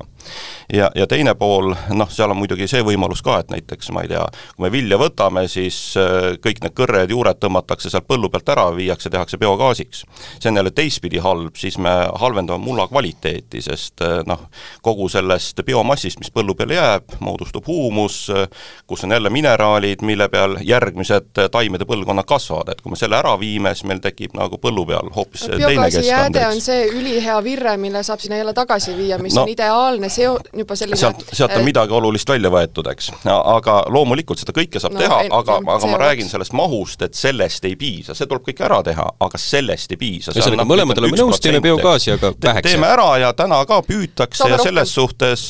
ja, 0.72 0.90
ja 0.94 1.06
teine 1.06 1.34
pool, 1.34 1.74
noh, 1.92 2.08
seal 2.10 2.30
on 2.30 2.36
muidugi 2.36 2.66
see 2.66 2.82
võimalus 2.82 3.22
ka, 3.22 3.40
et 3.40 3.50
näiteks 3.50 3.90
ma 3.92 4.02
ei 4.02 4.08
tea, 4.08 4.24
kui 4.56 4.64
me 4.64 4.70
vilja 4.72 4.96
võtame, 4.96 5.48
siis 5.48 5.96
äh, 5.96 6.38
kõik 6.40 6.62
need 6.62 6.72
kõrred, 6.74 7.10
juured 7.10 7.36
tõmmatakse 7.36 7.90
sealt 7.90 8.06
põllu 8.08 8.30
pealt 8.30 8.48
ära, 8.48 8.70
viiakse, 8.74 9.10
tehakse 9.10 9.36
biogaasiks. 9.36 10.04
see 10.40 10.48
on 10.48 10.56
jälle 10.56 10.70
teistpidi 10.70 11.18
halb, 11.18 11.56
siis 11.56 11.76
me 11.78 11.90
halvendame 12.20 12.64
mulla 12.64 12.88
kvaliteeti, 12.88 13.60
sest 13.60 14.00
äh, 14.00 14.22
noh, 14.26 14.48
kogu 14.82 15.08
sellest 15.08 15.60
biomassist, 15.66 16.18
mis 16.18 16.32
põllu 16.32 16.54
peale 16.54 16.74
jääb, 16.74 17.18
moodustub 17.20 17.66
huumus, 17.66 18.30
äh, 18.30 18.48
kus 18.86 19.04
on 19.04 19.12
jälle 19.12 19.30
mineraalid, 19.30 20.00
mille 20.02 20.28
peal 20.28 20.56
järgmised 20.62 21.44
taimede 21.52 21.84
põlvkonnad 21.84 22.24
kasvavad, 22.24 22.72
et 22.72 22.80
kui 22.80 22.94
me 22.94 22.96
selle 22.96 23.20
ära 23.20 23.36
viime, 23.40 23.74
siis 23.74 23.84
meil 23.84 24.00
tekib 24.00 24.32
nagu 24.38 24.56
põllu 24.58 24.86
peal 24.88 25.12
hoopis 25.12 25.48
teine 25.52 25.90
keskkond 25.92 26.33
jääde 26.34 26.54
on 26.54 26.60
see 26.60 26.88
ülihea 26.88 27.36
virre, 27.44 27.76
mille 27.76 28.02
saab 28.02 28.20
sinna 28.20 28.36
jälle 28.36 28.54
tagasi 28.54 28.96
viia, 28.96 29.18
mis 29.18 29.34
no, 29.34 29.42
on 29.42 29.48
ideaalne 29.48 30.08
seo-, 30.12 30.38
juba 30.56 30.76
selline 30.76 30.98
sealt, 30.98 31.24
sealt 31.32 31.52
on 31.52 31.62
äh, 31.62 31.64
midagi 31.64 31.94
olulist 31.94 32.28
välja 32.28 32.50
võetud, 32.52 32.88
eks. 32.92 33.10
aga 33.28 33.76
loomulikult 33.92 34.40
seda 34.40 34.54
kõike 34.56 34.82
saab 34.82 34.96
no, 34.96 35.02
teha, 35.02 35.20
aga, 35.38 35.58
aga 35.76 35.90
ma 35.90 36.00
räägin 36.04 36.30
sellest 36.30 36.54
mahust, 36.56 37.02
et 37.06 37.14
sellest 37.18 37.64
ei 37.68 37.76
piisa, 37.80 38.16
see 38.16 38.28
tuleb 38.30 38.46
kõik 38.48 38.62
ära 38.66 38.80
teha, 38.86 39.06
aga 39.26 39.40
sellest 39.40 39.94
ei 39.94 40.00
piisa. 40.00 40.34
ühesõnaga, 40.34 40.68
mõlemad 40.68 41.02
oleme 41.02 41.20
nõus, 41.20 41.40
teeme 41.42 41.62
biogaasi, 41.64 42.14
aga 42.16 42.32
väheks. 42.34 42.70
teeme 42.70 42.90
ära 42.90 43.08
ja 43.22 43.32
täna 43.36 43.60
ka 43.68 43.80
püütakse 43.86 44.42
Saame 44.44 44.54
ja 44.54 44.60
rohkem. 44.60 44.70
selles 44.70 44.94
suhtes 44.94 45.46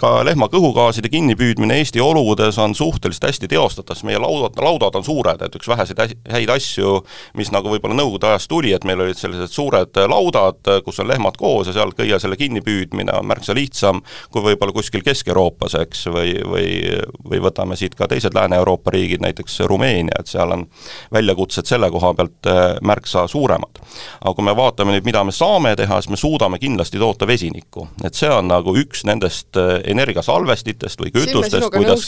ka 0.00 0.12
lehma 0.26 0.50
kõhugaaside 0.52 1.10
kinnipüüdmine 1.12 1.78
Eesti 1.78 2.02
oludes 2.02 2.58
on 2.58 2.74
suhteliselt 2.74 3.28
hästi 3.30 3.50
teostatav, 3.50 3.96
sest 3.96 4.06
meie 4.08 4.18
laudad, 4.20 4.58
laudad 4.62 4.98
on 4.98 5.04
suured, 5.06 5.42
et 5.44 5.54
üks 5.54 5.68
väheseid 5.70 6.18
häid 6.32 6.50
asju, 6.52 6.98
mis 7.38 7.52
nagu 7.54 7.70
võib-olla 7.72 7.96
Nõukogude 7.98 8.28
ajast 8.30 8.50
tuli, 8.50 8.72
et 8.74 8.84
meil 8.86 9.00
olid 9.02 9.18
sellised 9.18 9.50
suured 9.52 9.98
laudad, 10.10 10.60
kus 10.84 11.00
on 11.02 11.08
lehmad 11.10 11.38
koos 11.38 11.70
ja 11.70 11.76
seal 11.76 11.94
kõige 11.96 12.20
selle 12.22 12.38
kinnipüüdmine 12.40 13.14
on 13.18 13.28
märksa 13.28 13.56
lihtsam 13.56 14.02
kui 14.32 14.44
võib-olla 14.44 14.74
kuskil 14.76 15.04
Kesk-Euroopas, 15.06 15.78
eks, 15.82 16.06
või, 16.12 16.34
või 16.44 16.68
või 17.28 17.40
võtame 17.42 17.76
siit 17.76 17.94
ka 17.98 18.08
teised 18.08 18.34
Lääne-Euroopa 18.34 18.90
riigid, 18.90 19.22
näiteks 19.22 19.60
Rumeenia, 19.68 20.16
et 20.20 20.30
seal 20.30 20.52
on 20.54 20.64
väljakutsed 21.12 21.68
selle 21.68 21.90
koha 21.90 22.12
pealt 22.14 22.48
äh, 22.48 22.78
märksa 22.82 23.26
suuremad. 23.28 23.80
aga 24.20 24.34
kui 24.34 24.44
me 24.44 24.54
vaatame 24.56 24.94
nüüd, 24.94 25.06
mida 25.06 25.24
me 25.24 25.32
saame 25.32 25.74
teha, 25.76 26.00
siis 26.02 26.10
me 26.12 26.16
suudame 26.20 26.58
kindlasti 26.58 26.98
toota 26.98 27.26
vesinikku. 27.26 27.88
et 28.04 28.14
see 28.14 28.30
on 28.30 28.48
nagu 28.48 28.74
üks 28.76 29.04
nendest 29.08 29.56
äh, 29.56 29.78
energiasalvestitest 29.92 31.00
või 31.02 31.12
kütustest, 31.14 31.70
kuidas, 31.74 32.06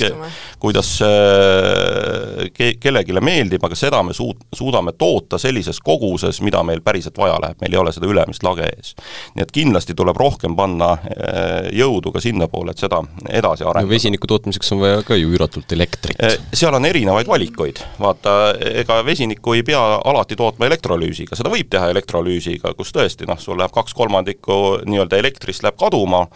kuidas 0.58 0.92
äh, 1.06 2.50
ke-, 2.54 2.74
kellelegi 2.80 3.16
meeldib, 3.20 3.64
aga 3.64 3.76
seda 3.76 4.02
me 4.02 4.16
suut-, 4.16 4.46
suudame 4.56 4.92
toota 4.98 5.38
sellises 5.38 5.80
koguses, 5.84 6.40
mida 6.40 6.62
meil 6.66 6.80
päriselt 6.84 7.18
vaja 7.18 7.38
läheb, 7.42 7.60
meil 7.60 7.76
ei 7.76 7.82
ole 7.82 7.89
seda 7.94 8.08
ülemist 8.10 8.44
lage 8.46 8.68
ees. 8.68 8.94
nii 9.34 9.44
et 9.44 9.52
kindlasti 9.54 9.96
tuleb 9.98 10.18
rohkem 10.20 10.56
panna 10.58 10.92
äh, 10.96 11.70
jõudu 11.76 12.12
ka 12.14 12.22
sinnapoole, 12.22 12.74
et 12.74 12.82
seda 12.82 13.02
edasi 13.28 13.64
arendada 13.64 13.86
no,. 13.86 13.92
vesiniku 13.92 14.30
tootmiseks 14.30 14.72
on 14.76 14.82
vaja 14.84 15.02
ka 15.06 15.18
ju 15.18 15.32
üüratult 15.34 15.72
elektrit. 15.76 16.18
Äh, 16.22 16.36
seal 16.52 16.74
on 16.76 16.88
erinevaid 16.88 17.28
valikuid, 17.30 17.82
vaata, 18.00 18.38
ega 18.82 19.00
vesinikku 19.06 19.56
ei 19.58 19.66
pea 19.66 19.82
alati 20.04 20.38
tootma 20.38 20.68
elektrolüüsiga, 20.70 21.38
seda 21.38 21.52
võib 21.52 21.70
teha 21.72 21.90
elektrolüüsiga, 21.94 22.74
kus 22.78 22.94
tõesti 22.96 23.28
noh, 23.30 23.38
sul 23.40 23.58
läheb 23.60 23.74
kaks 23.74 23.94
kolmandikku 23.96 24.60
nii-öelda 24.86 25.20
elektrist 25.20 25.64
läheb 25.66 25.78
kaduma, 25.80 26.26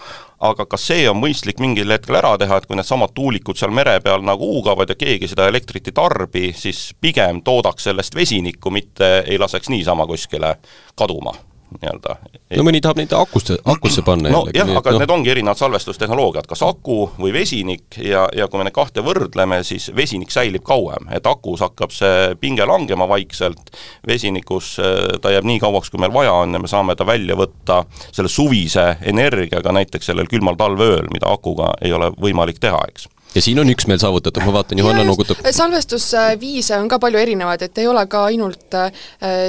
aga 0.44 0.66
kas 0.68 0.88
see 0.90 1.06
on 1.08 1.20
mõistlik 1.20 1.62
mingil 1.62 1.94
hetkel 1.94 2.18
ära 2.20 2.34
teha, 2.40 2.58
et 2.58 2.68
kui 2.68 2.76
needsamad 2.78 3.14
tuulikud 3.16 3.58
seal 3.58 3.72
mere 3.74 3.96
peal 4.04 4.24
nagu 4.26 4.50
huugavad 4.52 4.92
ja 4.92 4.98
keegi 4.98 5.30
seda 5.30 5.48
elektrit 5.48 5.88
ei 5.88 5.96
tarbi, 5.96 6.50
siis 6.56 6.90
pigem 7.00 7.42
toodaks 7.46 7.88
sellest 7.88 8.16
vesinikku, 8.18 8.72
mitte 8.74 9.16
ei 9.24 9.40
laseks 9.40 9.72
niisama 9.72 10.06
kuskile 10.10 10.56
kaduma 10.98 11.34
nii-öelda. 11.82 12.16
no 12.58 12.66
mõni 12.66 12.80
tahab 12.84 13.00
neid 13.00 13.12
akusse, 13.16 13.56
akusse 13.70 14.04
panna 14.06 14.30
no 14.32 14.44
jällegi, 14.46 14.58
jah, 14.60 14.80
aga 14.80 14.94
no. 14.94 15.02
need 15.02 15.14
ongi 15.14 15.32
erinevad 15.32 15.60
salvestustehnoloogiad, 15.60 16.48
kas 16.50 16.64
aku 16.66 16.98
või 17.18 17.32
vesinik 17.34 17.98
ja, 18.02 18.26
ja 18.36 18.48
kui 18.48 18.60
me 18.60 18.68
neid 18.68 18.76
kahte 18.76 19.04
võrdleme, 19.04 19.62
siis 19.66 19.90
vesinik 19.96 20.32
säilib 20.34 20.64
kauem, 20.66 21.08
et 21.14 21.26
akus 21.30 21.64
hakkab 21.64 21.94
see 21.94 22.34
pinge 22.40 22.66
langema 22.68 23.08
vaikselt, 23.10 23.72
vesinikus 24.06 24.74
äh, 24.82 25.18
ta 25.22 25.34
jääb 25.34 25.48
nii 25.48 25.62
kauaks, 25.62 25.92
kui 25.92 26.02
meil 26.02 26.14
vaja 26.14 26.34
on 26.44 26.54
ja 26.56 26.62
me 26.62 26.70
saame 26.70 26.96
ta 26.98 27.06
välja 27.08 27.38
võtta 27.38 27.82
selle 28.10 28.32
suvise 28.32 28.94
energiaga 29.02 29.74
näiteks 29.74 30.12
sellel 30.12 30.30
külmal 30.30 30.58
talveööl, 30.60 31.10
mida 31.12 31.30
akuga 31.32 31.74
ei 31.82 31.92
ole 31.92 32.12
võimalik 32.20 32.62
teha, 32.62 32.80
eks 32.90 33.08
ja 33.34 33.42
siin 33.42 33.58
on 33.58 33.70
üksmeel 33.70 33.98
saavutatud, 33.98 34.42
ma 34.46 34.52
vaatan, 34.52 34.78
Johanna 34.78 35.04
noogutab. 35.04 35.40
salvestusviise 35.50 36.78
on 36.78 36.88
ka 36.88 36.98
palju 37.02 37.18
erinevaid, 37.18 37.62
et 37.66 37.78
ei 37.82 37.88
ole 37.90 38.04
ka 38.10 38.24
ainult 38.30 38.76
äh, 38.78 39.04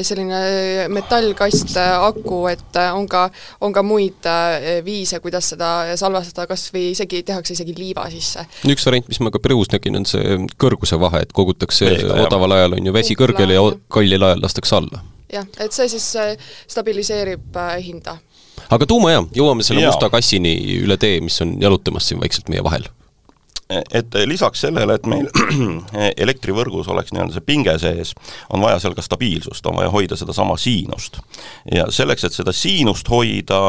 selline 0.06 0.40
metallkast 0.94 1.76
äh, 1.78 1.94
aku, 2.08 2.46
et 2.52 2.80
äh, 2.82 2.96
on 2.96 3.08
ka, 3.10 3.28
on 3.62 3.74
ka 3.74 3.84
muid 3.86 4.30
viise, 4.86 5.20
kuidas 5.24 5.52
seda 5.54 5.72
salvestada, 6.00 6.48
kas 6.50 6.68
või 6.74 6.90
isegi 6.94 7.24
tehakse 7.28 7.54
isegi 7.58 7.76
liiva 7.78 8.08
sisse. 8.14 8.46
üks 8.70 8.86
variant, 8.88 9.10
mis 9.12 9.22
ma 9.22 9.34
ka 9.34 9.42
Perus 9.44 9.72
nägin, 9.74 10.00
on 10.02 10.10
see 10.10 10.40
kõrguse 10.62 11.00
vahe, 11.00 11.26
et 11.26 11.34
kogutakse 11.36 11.92
odaval 12.26 12.58
ajal 12.58 12.80
on 12.80 12.90
ju 12.90 12.96
vesi 12.96 13.18
kõrgele 13.20 13.58
ja 13.58 13.66
kallil 13.94 14.30
ajal 14.32 14.46
lastakse 14.46 14.80
alla. 14.80 15.04
jah, 15.34 15.46
et 15.60 15.74
see 15.76 15.90
siis 15.92 16.12
stabiliseerib 16.72 17.58
hinda 17.86 18.18
aga 18.72 18.86
tuumajaam, 18.90 19.30
jõuame 19.36 19.66
selle 19.68 19.84
ja. 19.84 19.94
musta 19.94 20.10
kassini 20.10 20.56
üle 20.82 20.98
tee, 20.98 21.20
mis 21.22 21.38
on 21.44 21.58
jalutamas 21.62 22.10
siin 22.10 22.22
vaikselt 22.22 22.50
meie 22.50 22.64
vahel 22.66 22.88
et 23.70 24.16
lisaks 24.26 24.62
sellele, 24.62 24.96
et 24.96 25.08
meil 25.10 25.30
elektrivõrgus 26.26 26.90
oleks 26.94 27.14
nii-öelda 27.14 27.34
see 27.34 27.46
pinge 27.46 27.74
sees, 27.82 28.14
on 28.54 28.62
vaja 28.62 28.78
seal 28.82 28.94
ka 28.98 29.02
stabiilsust, 29.06 29.66
on 29.66 29.80
vaja 29.80 29.90
hoida 29.94 30.18
sedasama 30.20 30.58
siinust. 30.62 31.18
ja 31.74 31.88
selleks, 31.94 32.28
et 32.28 32.38
seda 32.38 32.54
siinust 32.54 33.10
hoida, 33.10 33.60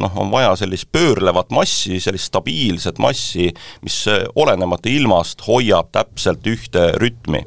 noh, 0.00 0.16
on 0.16 0.32
vaja 0.32 0.54
sellist 0.56 0.88
pöörlevat 0.92 1.52
massi, 1.52 2.00
sellist 2.00 2.30
stabiilset 2.32 2.98
massi, 2.98 3.50
mis 3.84 4.00
olenemata 4.34 4.88
ilmast 4.88 5.44
hoiab 5.46 5.92
täpselt 5.92 6.46
ühte 6.48 6.90
rütmi 6.96 7.44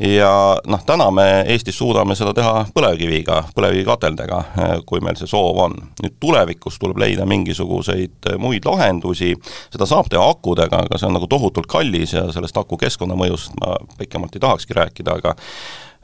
ja 0.00 0.56
noh, 0.66 0.84
täna 0.86 1.10
me 1.10 1.26
Eestis 1.52 1.78
suudame 1.78 2.14
seda 2.18 2.32
teha 2.36 2.64
põlevkiviga, 2.74 3.42
põlevkivikateldega, 3.56 4.40
kui 4.86 5.02
meil 5.04 5.18
see 5.20 5.30
soov 5.30 5.60
on. 5.66 5.76
nüüd 6.02 6.16
tulevikus 6.20 6.78
tuleb 6.80 7.02
leida 7.02 7.26
mingisuguseid 7.28 8.32
muid 8.40 8.66
lahendusi, 8.68 9.34
seda 9.72 9.88
saab 9.88 10.10
teha 10.12 10.24
akudega, 10.30 10.84
aga 10.86 10.98
see 10.98 11.10
on 11.10 11.16
nagu 11.18 11.28
tohutult 11.30 11.68
kallis 11.70 12.16
ja 12.16 12.26
sellest 12.32 12.56
aku 12.56 12.80
keskkonnamõjust 12.80 13.56
ma 13.60 13.76
pikemalt 13.98 14.36
ei 14.36 14.44
tahakski 14.44 14.78
rääkida, 14.78 15.18
aga 15.20 15.36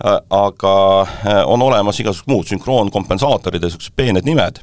aga 0.05 0.75
on 1.51 1.63
olemas 1.63 1.99
igasugused 1.99 2.31
muud 2.31 2.47
sünkroonkompensaatorid 2.47 3.63
ja 3.63 3.67
niisugused 3.67 3.97
peened 3.99 4.29
nimed. 4.29 4.61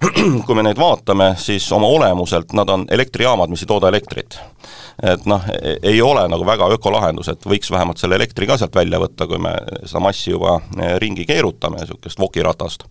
kui 0.46 0.56
me 0.56 0.64
neid 0.64 0.80
vaatame, 0.80 1.34
siis 1.36 1.66
oma 1.76 1.90
olemuselt 1.92 2.54
nad 2.56 2.72
on 2.72 2.86
elektrijaamad, 2.88 3.52
mis 3.52 3.66
ei 3.66 3.68
tooda 3.68 3.90
elektrit 3.92 4.38
et 5.02 5.26
noh, 5.28 5.44
ei 5.82 6.00
ole 6.04 6.26
nagu 6.28 6.44
väga 6.46 6.68
ökolahendus, 6.76 7.30
et 7.32 7.46
võiks 7.48 7.70
vähemalt 7.72 8.00
selle 8.00 8.18
elektri 8.20 8.48
ka 8.48 8.58
sealt 8.60 8.76
välja 8.76 9.00
võtta, 9.00 9.26
kui 9.28 9.40
me 9.40 9.54
seda 9.84 10.02
massi 10.04 10.32
juba 10.34 10.58
eh, 10.76 10.96
ringi 11.00 11.24
keerutame, 11.28 11.80
niisugust 11.80 12.20
vokiratast 12.20 12.86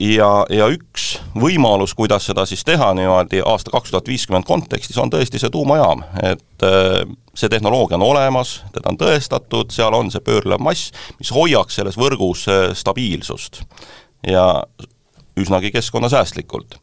ja, 0.00 0.30
ja 0.50 0.68
üks 0.72 1.08
võimalus, 1.38 1.94
kuidas 1.98 2.28
seda 2.30 2.44
siis 2.46 2.64
teha 2.64 2.92
niimoodi 2.96 3.42
aasta 3.44 3.72
kaks 3.74 3.90
tuhat 3.92 4.08
viiskümmend 4.08 4.46
kontekstis, 4.48 4.98
on 5.02 5.10
tõesti 5.12 5.40
see 5.42 5.50
tuumajaam, 5.52 6.04
et 6.22 6.66
eh, 6.66 7.02
see 7.34 7.50
tehnoloogia 7.52 7.98
on 7.98 8.06
olemas, 8.06 8.58
teda 8.74 8.92
on 8.92 9.00
tõestatud, 9.00 9.72
seal 9.74 9.94
on 9.98 10.12
see 10.14 10.24
pöörlev 10.24 10.62
mass, 10.62 10.92
mis 11.18 11.32
hoiaks 11.34 11.80
selles 11.80 11.98
võrgus 11.98 12.46
stabiilsust 12.78 13.62
ja 14.26 14.48
üsnagi 15.38 15.70
keskkonnasäästlikult 15.74 16.78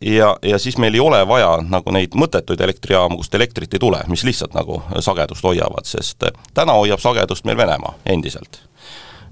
ja, 0.00 0.36
ja 0.42 0.58
siis 0.58 0.78
meil 0.78 0.94
ei 0.94 1.00
ole 1.00 1.20
vaja 1.28 1.58
nagu 1.64 1.92
neid 1.96 2.16
mõttetuid 2.18 2.60
elektrijaamu, 2.60 3.16
kust 3.20 3.34
elektrit 3.34 3.74
ei 3.74 3.82
tule, 3.82 4.02
mis 4.08 4.24
lihtsalt 4.24 4.56
nagu 4.56 4.82
sagedust 5.00 5.44
hoiavad, 5.44 5.88
sest 5.88 6.28
täna 6.54 6.76
hoiab 6.76 7.00
sagedust 7.00 7.48
meil 7.48 7.56
Venemaa 7.60 7.94
endiselt. 8.06 8.62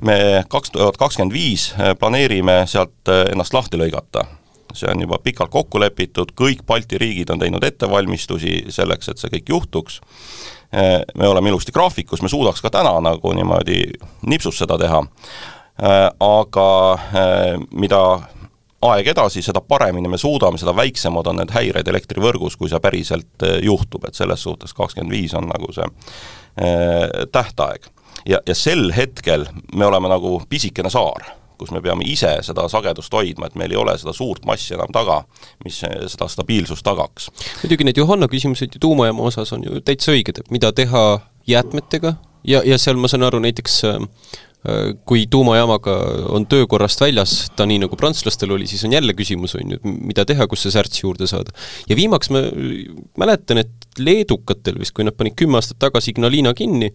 Me 0.00 0.44
kaks 0.48 0.70
tuhat 0.70 0.96
kakskümmend 0.96 1.32
viis 1.32 1.72
äh, 1.74 1.94
planeerime 1.98 2.62
sealt 2.66 3.10
ennast 3.32 3.54
lahti 3.54 3.80
lõigata. 3.80 4.26
see 4.74 4.90
on 4.92 5.00
juba 5.00 5.18
pikalt 5.24 5.50
kokku 5.50 5.80
lepitud, 5.80 6.34
kõik 6.36 6.62
Balti 6.66 6.98
riigid 6.98 7.30
on 7.30 7.38
teinud 7.40 7.64
ettevalmistusi 7.64 8.68
selleks, 8.68 9.08
et 9.08 9.18
see 9.18 9.30
kõik 9.32 9.48
juhtuks, 9.48 10.00
me 11.16 11.28
oleme 11.28 11.48
ilusti 11.48 11.72
graafikus, 11.72 12.20
me 12.22 12.28
suudaks 12.28 12.60
ka 12.60 12.70
täna 12.70 12.92
nagu 13.00 13.32
niimoodi 13.32 13.78
nipsus 14.28 14.58
seda 14.60 14.76
teha, 14.78 15.00
aga 16.20 16.68
mida 17.72 18.02
aeg 18.86 19.10
edasi, 19.10 19.42
seda 19.42 19.60
paremini 19.64 20.10
me 20.10 20.18
suudame, 20.20 20.58
seda 20.60 20.74
väiksemad 20.76 21.26
on 21.30 21.40
need 21.40 21.52
häired 21.54 21.88
elektrivõrgus, 21.90 22.56
kui 22.58 22.70
see 22.70 22.80
päriselt 22.82 23.46
juhtub, 23.64 24.06
et 24.06 24.18
selles 24.18 24.42
suhtes 24.46 24.74
kakskümmend 24.76 25.14
viis 25.14 25.34
on 25.38 25.48
nagu 25.50 25.72
see 25.74 25.86
äh, 25.88 27.24
tähtaeg. 27.34 27.90
Ja, 28.26 28.40
ja 28.46 28.54
sel 28.54 28.92
hetkel 28.96 29.46
me 29.74 29.86
oleme 29.86 30.10
nagu 30.10 30.38
pisikene 30.48 30.90
saar, 30.90 31.26
kus 31.58 31.72
me 31.74 31.82
peame 31.82 32.06
ise 32.06 32.36
seda 32.46 32.68
sagedust 32.70 33.14
hoidma, 33.14 33.48
et 33.48 33.58
meil 33.58 33.74
ei 33.74 33.80
ole 33.80 33.96
seda 33.98 34.14
suurt 34.16 34.46
massi 34.46 34.76
enam 34.76 34.92
taga, 34.94 35.22
mis 35.64 35.80
seda 35.82 36.28
stabiilsust 36.30 36.86
tagaks. 36.86 37.30
muidugi 37.62 37.88
need 37.88 37.98
Johanna 37.98 38.30
küsimused 38.30 38.74
ju 38.74 38.82
tuumajaama 38.82 39.30
osas 39.30 39.52
on 39.56 39.66
ju 39.66 39.82
täitsa 39.84 40.14
õiged, 40.14 40.42
et 40.42 40.50
mida 40.54 40.72
teha 40.72 41.04
jäätmetega 41.48 42.14
ja, 42.46 42.62
ja 42.64 42.78
seal 42.78 43.00
ma 43.00 43.10
saan 43.10 43.26
aru 43.26 43.40
näiteks 43.42 43.80
äh, 43.88 43.98
kui 45.06 45.26
tuumajaamaga 45.30 45.94
on 46.34 46.46
töökorrast 46.50 47.00
väljas, 47.00 47.34
ta 47.56 47.66
nii 47.68 47.78
nagu 47.84 47.96
prantslastel 47.96 48.50
oli, 48.56 48.66
siis 48.66 48.82
on 48.84 48.92
jälle 48.92 49.14
küsimus, 49.14 49.54
on 49.58 49.76
ju, 49.76 49.78
mida 49.84 50.24
teha, 50.26 50.48
kus 50.50 50.64
see 50.66 50.74
särts 50.74 51.02
juurde 51.04 51.28
saada. 51.30 51.54
ja 51.88 51.96
viimaks 51.96 52.30
ma 52.34 52.42
mäletan, 53.22 53.62
et 53.62 54.02
leedukatel 54.02 54.80
vist, 54.80 54.96
kui 54.96 55.06
nad 55.06 55.16
panid 55.16 55.38
kümme 55.38 55.60
aastat 55.60 55.78
tagasi 55.86 56.10
Ignalina 56.14 56.54
kinni 56.58 56.90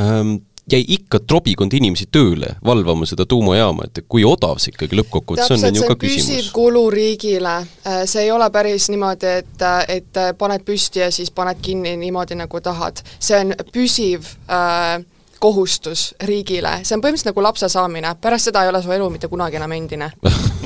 ähm,, 0.00 0.38
jäi 0.70 0.84
ikka 0.96 1.20
trobikond 1.28 1.72
inimesi 1.76 2.06
tööle 2.12 2.54
valvama 2.64 3.06
seda 3.06 3.26
tuumajaama, 3.28 3.88
et 3.88 4.04
kui 4.08 4.24
odav 4.24 4.60
see 4.62 4.72
ikkagi 4.72 4.96
lõppkokkuvõttes 5.00 5.52
on, 5.56 5.64
on 5.68 5.80
ju 5.80 5.88
ka 5.88 5.96
küsimus. 6.00 6.28
püsiv 6.30 6.52
kulu 6.56 6.84
riigile, 6.94 7.56
äh, 7.84 8.02
see 8.08 8.24
ei 8.24 8.32
ole 8.32 8.48
päris 8.54 8.88
niimoodi, 8.92 9.34
et, 9.42 9.66
et 9.88 10.22
paned 10.38 10.64
püsti 10.64 11.04
ja 11.04 11.10
siis 11.12 11.32
paned 11.34 11.60
kinni 11.62 11.96
niimoodi, 12.00 12.38
nagu 12.40 12.60
tahad. 12.64 13.04
see 13.18 13.40
on 13.40 13.52
püsiv 13.72 14.30
äh, 14.48 15.04
kohustus 15.44 16.14
riigile, 16.24 16.78
see 16.82 16.96
on 16.96 17.02
põhimõtteliselt 17.04 17.32
nagu 17.34 17.44
lapse 17.44 17.68
saamine, 17.68 18.14
pärast 18.20 18.48
seda 18.48 18.64
ei 18.64 18.72
ole 18.72 18.80
su 18.82 18.92
elu 18.94 19.10
mitte 19.12 19.28
kunagi 19.28 19.60
enam 19.60 19.72
endine 19.76 20.10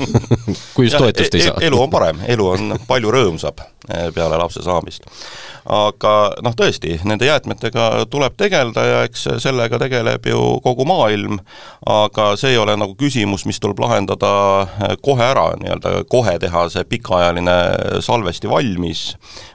kui 0.75 0.87
just 0.87 0.95
toetust 0.95 1.35
ei 1.35 1.43
e-, 1.43 1.49
saa. 1.49 1.59
elu 1.67 1.81
on 1.83 1.91
parem, 1.91 2.23
elu 2.27 2.47
on 2.53 2.77
palju 2.87 3.11
rõõmsam 3.11 3.59
peale 4.15 4.37
lapse 4.37 4.63
saamist 4.65 5.07
aga 5.69 6.13
noh, 6.43 6.53
tõesti, 6.57 6.95
nende 7.07 7.27
jäätmetega 7.27 8.05
tuleb 8.09 8.35
tegeleda 8.39 8.85
ja 8.85 9.01
eks 9.07 9.27
sellega 9.43 9.79
tegeleb 9.81 10.25
ju 10.29 10.39
kogu 10.65 10.85
maailm, 10.89 11.37
aga 11.89 12.31
see 12.39 12.55
ei 12.55 12.59
ole 12.61 12.75
nagu 12.79 12.95
küsimus, 12.99 13.45
mis 13.49 13.59
tuleb 13.61 13.81
lahendada 13.83 14.31
eh, 14.63 14.95
kohe 15.05 15.25
ära, 15.25 15.49
nii-öelda 15.61 16.03
kohe 16.09 16.37
teha 16.41 16.65
see 16.73 16.85
pikaajaline 16.89 17.57
salvesti 18.05 18.49
valmis 18.49 19.03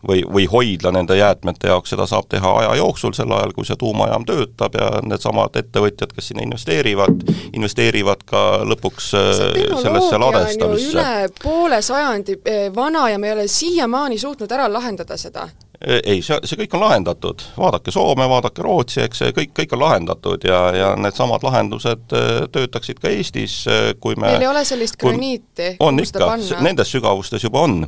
või, 0.06 0.22
või 0.28 0.46
hoidla 0.50 0.92
nende 0.94 1.18
jäätmete 1.18 1.72
jaoks, 1.72 1.94
seda 1.94 2.06
saab 2.10 2.28
teha 2.30 2.52
aja 2.60 2.76
jooksul, 2.78 3.14
sel 3.16 3.32
ajal, 3.34 3.54
kui 3.56 3.66
see 3.66 3.78
tuumajaam 3.80 4.26
töötab 4.28 4.78
ja 4.78 4.90
needsamad 5.02 5.56
ettevõtjad, 5.58 6.14
kes 6.14 6.30
sinna 6.30 6.44
investeerivad, 6.46 7.26
investeerivad 7.52 8.22
ka 8.28 8.44
lõpuks 8.68 9.10
eh, 9.18 9.42
sellesse 9.82 10.22
ladestamisse. 10.22 10.94
üle 10.94 11.28
poole 11.42 11.82
sajandi 11.82 12.38
eh, 12.44 12.68
vana 12.74 13.08
ja 13.10 13.18
me 13.18 13.32
ei 13.32 13.36
ole 13.38 13.48
siiamaani 13.50 14.22
suutnud 14.24 14.52
ära 14.52 14.66
lahendada 14.72 15.16
seda? 15.20 15.48
Ei, 15.84 16.20
see, 16.24 16.36
see 16.48 16.56
kõik 16.56 16.74
on 16.78 16.84
lahendatud, 16.84 17.42
vaadake 17.58 17.92
Soome, 17.92 18.24
vaadake 18.30 18.62
Rootsi, 18.64 19.02
eks 19.04 19.20
see 19.20 19.32
kõik, 19.36 19.50
kõik 19.58 19.74
on 19.76 19.82
lahendatud 19.82 20.46
ja, 20.46 20.60
ja 20.72 20.90
needsamad 20.96 21.42
lahendused 21.44 22.14
äh, 22.14 22.28
töötaksid 22.54 23.02
ka 23.02 23.10
Eestis, 23.12 23.56
äh, 23.68 23.90
kui 24.00 24.16
me 24.16 24.30
meil 24.30 24.46
ei 24.46 24.48
ole 24.48 24.62
sellist 24.64 24.96
graniiti, 25.00 25.74
on 25.84 26.00
ikka, 26.00 26.30
nendes 26.64 26.92
sügavustes 26.94 27.44
juba 27.44 27.66
on. 27.66 27.82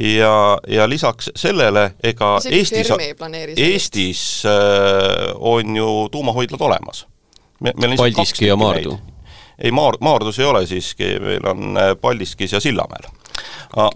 ja, 0.00 0.34
ja 0.70 0.86
lisaks 0.88 1.32
sellele, 1.36 1.90
ega 2.02 2.36
Isegi 2.40 2.80
Eestis, 2.80 3.58
Eestis 3.66 4.22
äh, 4.48 5.34
on 5.36 5.76
ju 5.76 5.90
tuumahoidlad 6.14 6.64
olemas. 6.70 7.04
Paldiski 7.96 8.46
ja 8.46 8.56
Maardu? 8.56 8.96
ei, 9.58 9.70
Maar-, 9.70 10.00
Maardus 10.00 10.38
ei 10.38 10.48
ole 10.48 10.64
siiski, 10.66 11.16
meil 11.20 11.46
on 11.50 11.76
Paldiskis 12.00 12.52
ja 12.52 12.60
Sillamäel. 12.60 13.10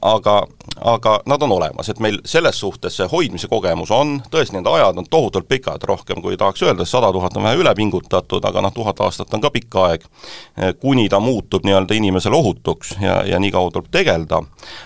Aga, 0.03 0.43
aga 0.81 1.21
nad 1.27 1.43
on 1.43 1.53
olemas, 1.53 1.89
et 1.89 2.01
meil 2.01 2.21
selles 2.25 2.61
suhtes 2.61 2.97
see 2.97 3.09
hoidmise 3.11 3.49
kogemus 3.49 3.91
on, 3.95 4.19
tõesti, 4.31 4.57
nende 4.57 4.71
ajad 4.71 4.99
on 5.01 5.07
tohutult 5.11 5.49
pikad, 5.49 5.83
rohkem 5.89 6.23
kui 6.23 6.37
tahaks 6.37 6.63
öelda, 6.63 6.85
sada 6.85 7.13
tuhat 7.13 7.37
on 7.37 7.47
vähe 7.47 7.61
üle 7.63 7.75
pingutatud, 7.75 8.45
aga 8.45 8.63
noh, 8.65 8.75
tuhat 8.75 9.01
aastat 9.01 9.35
on 9.35 9.43
ka 9.43 9.51
pikk 9.55 9.79
aeg, 9.83 10.07
kuni 10.81 11.09
ta 11.09 11.21
muutub 11.21 11.67
nii-öelda 11.67 11.95
inimesele 11.99 12.37
ohutuks 12.37 12.95
ja, 13.03 13.21
ja 13.27 13.39
nii 13.39 13.51
kaua 13.55 13.71
tuleb 13.75 13.91
tegeleda. 13.91 14.43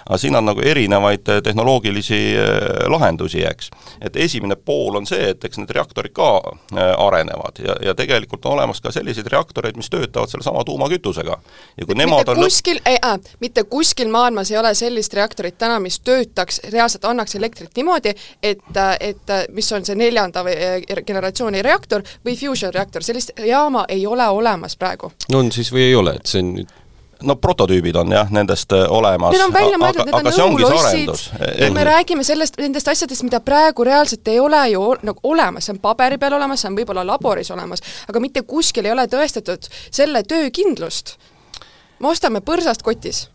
aga 0.07 0.18
siin 0.18 0.37
on 0.37 0.45
nagu 0.49 0.61
erinevaid 0.64 1.29
tehnoloogilisi 1.45 2.21
eh, 2.37 2.88
lahendusi, 2.88 3.45
eks. 3.47 3.71
et 4.01 4.16
esimene 4.16 4.57
pool 4.57 4.97
on 5.01 5.07
see, 5.07 5.31
et 5.33 5.45
eks 5.45 5.61
need 5.61 5.71
reaktorid 5.71 6.14
ka 6.16 6.31
eh, 6.42 6.95
arenevad 6.99 7.62
ja, 7.64 7.77
ja 7.88 7.95
tegelikult 7.95 8.47
on 8.47 8.57
olemas 8.59 8.81
ka 8.81 8.92
selliseid 8.92 9.29
reaktoreid, 9.33 9.77
mis 9.77 9.90
töötavad 9.90 10.31
sellesama 10.33 10.64
tuumakütusega. 10.64 11.38
ja 11.77 11.87
kui 11.87 11.99
nemad 11.99 12.25
mitte 12.25 12.37
on 12.37 12.45
kuskil 12.45 12.81
lõpp..., 12.81 12.88
ei 12.88 12.99
äh,, 13.05 13.37
mitte 13.40 13.64
kuskil 13.64 14.11
maailmas 14.12 14.51
ei 14.51 14.59
ole 14.59 14.75
sellist 14.75 15.14
reaktorit 15.14 15.59
täna, 15.59 15.72
mis 15.81 16.01
töötaks, 16.01 16.61
reaalselt 16.73 17.05
annaks 17.05 17.35
elektrit 17.39 17.77
niimoodi, 17.77 18.15
et, 18.43 18.77
et 19.01 19.35
mis 19.53 19.73
on 19.73 19.85
see 19.85 19.97
neljanda 19.99 20.45
eh, 20.51 20.83
generatsiooni 21.07 21.63
reaktor 21.63 22.05
või 22.27 22.37
fusion 22.39 22.75
reaktor, 22.75 23.05
sellist 23.05 23.33
jaama 23.47 23.85
ei 23.89 24.07
ole 24.07 24.29
olemas 24.29 24.77
praegu. 24.77 25.13
on 25.35 25.53
siis 25.53 25.73
või 25.73 25.89
ei 25.91 25.95
ole, 25.95 26.17
et 26.21 26.27
see 26.27 26.43
on 26.43 26.55
nüüd 26.61 26.79
no 27.23 27.37
prototüübid 27.37 27.97
on 27.97 28.13
jah, 28.13 28.31
nendest 28.31 28.73
äh, 28.73 28.85
olemas. 28.91 29.35
Need 29.35 29.45
on 29.45 29.55
välja 29.55 29.79
mõeldud, 29.81 30.09
need 30.11 30.41
on 30.43 30.57
õhulossid, 30.59 31.73
me 31.75 31.85
räägime 31.87 32.25
sellest, 32.27 32.59
nendest 32.61 32.89
asjadest, 32.89 33.25
mida 33.27 33.41
praegu 33.45 33.87
reaalselt 33.87 34.29
ei 34.29 34.41
ole 34.41 34.63
ju 34.73 34.85
nagu 35.03 35.33
olemas, 35.35 35.67
see 35.67 35.77
on 35.77 35.83
paberi 35.83 36.19
peal 36.23 36.37
olemas, 36.39 36.63
see 36.63 36.71
on 36.73 36.79
võib-olla 36.79 37.05
laboris 37.07 37.51
olemas, 37.55 37.85
aga 38.09 38.23
mitte 38.23 38.43
kuskil 38.49 38.89
ei 38.89 38.95
ole 38.95 39.07
tõestatud 39.11 39.71
selle 39.91 40.23
töökindlust. 40.23 41.17
me 42.01 42.11
ostame 42.11 42.41
põrsast 42.41 42.83
kotis 42.83 43.29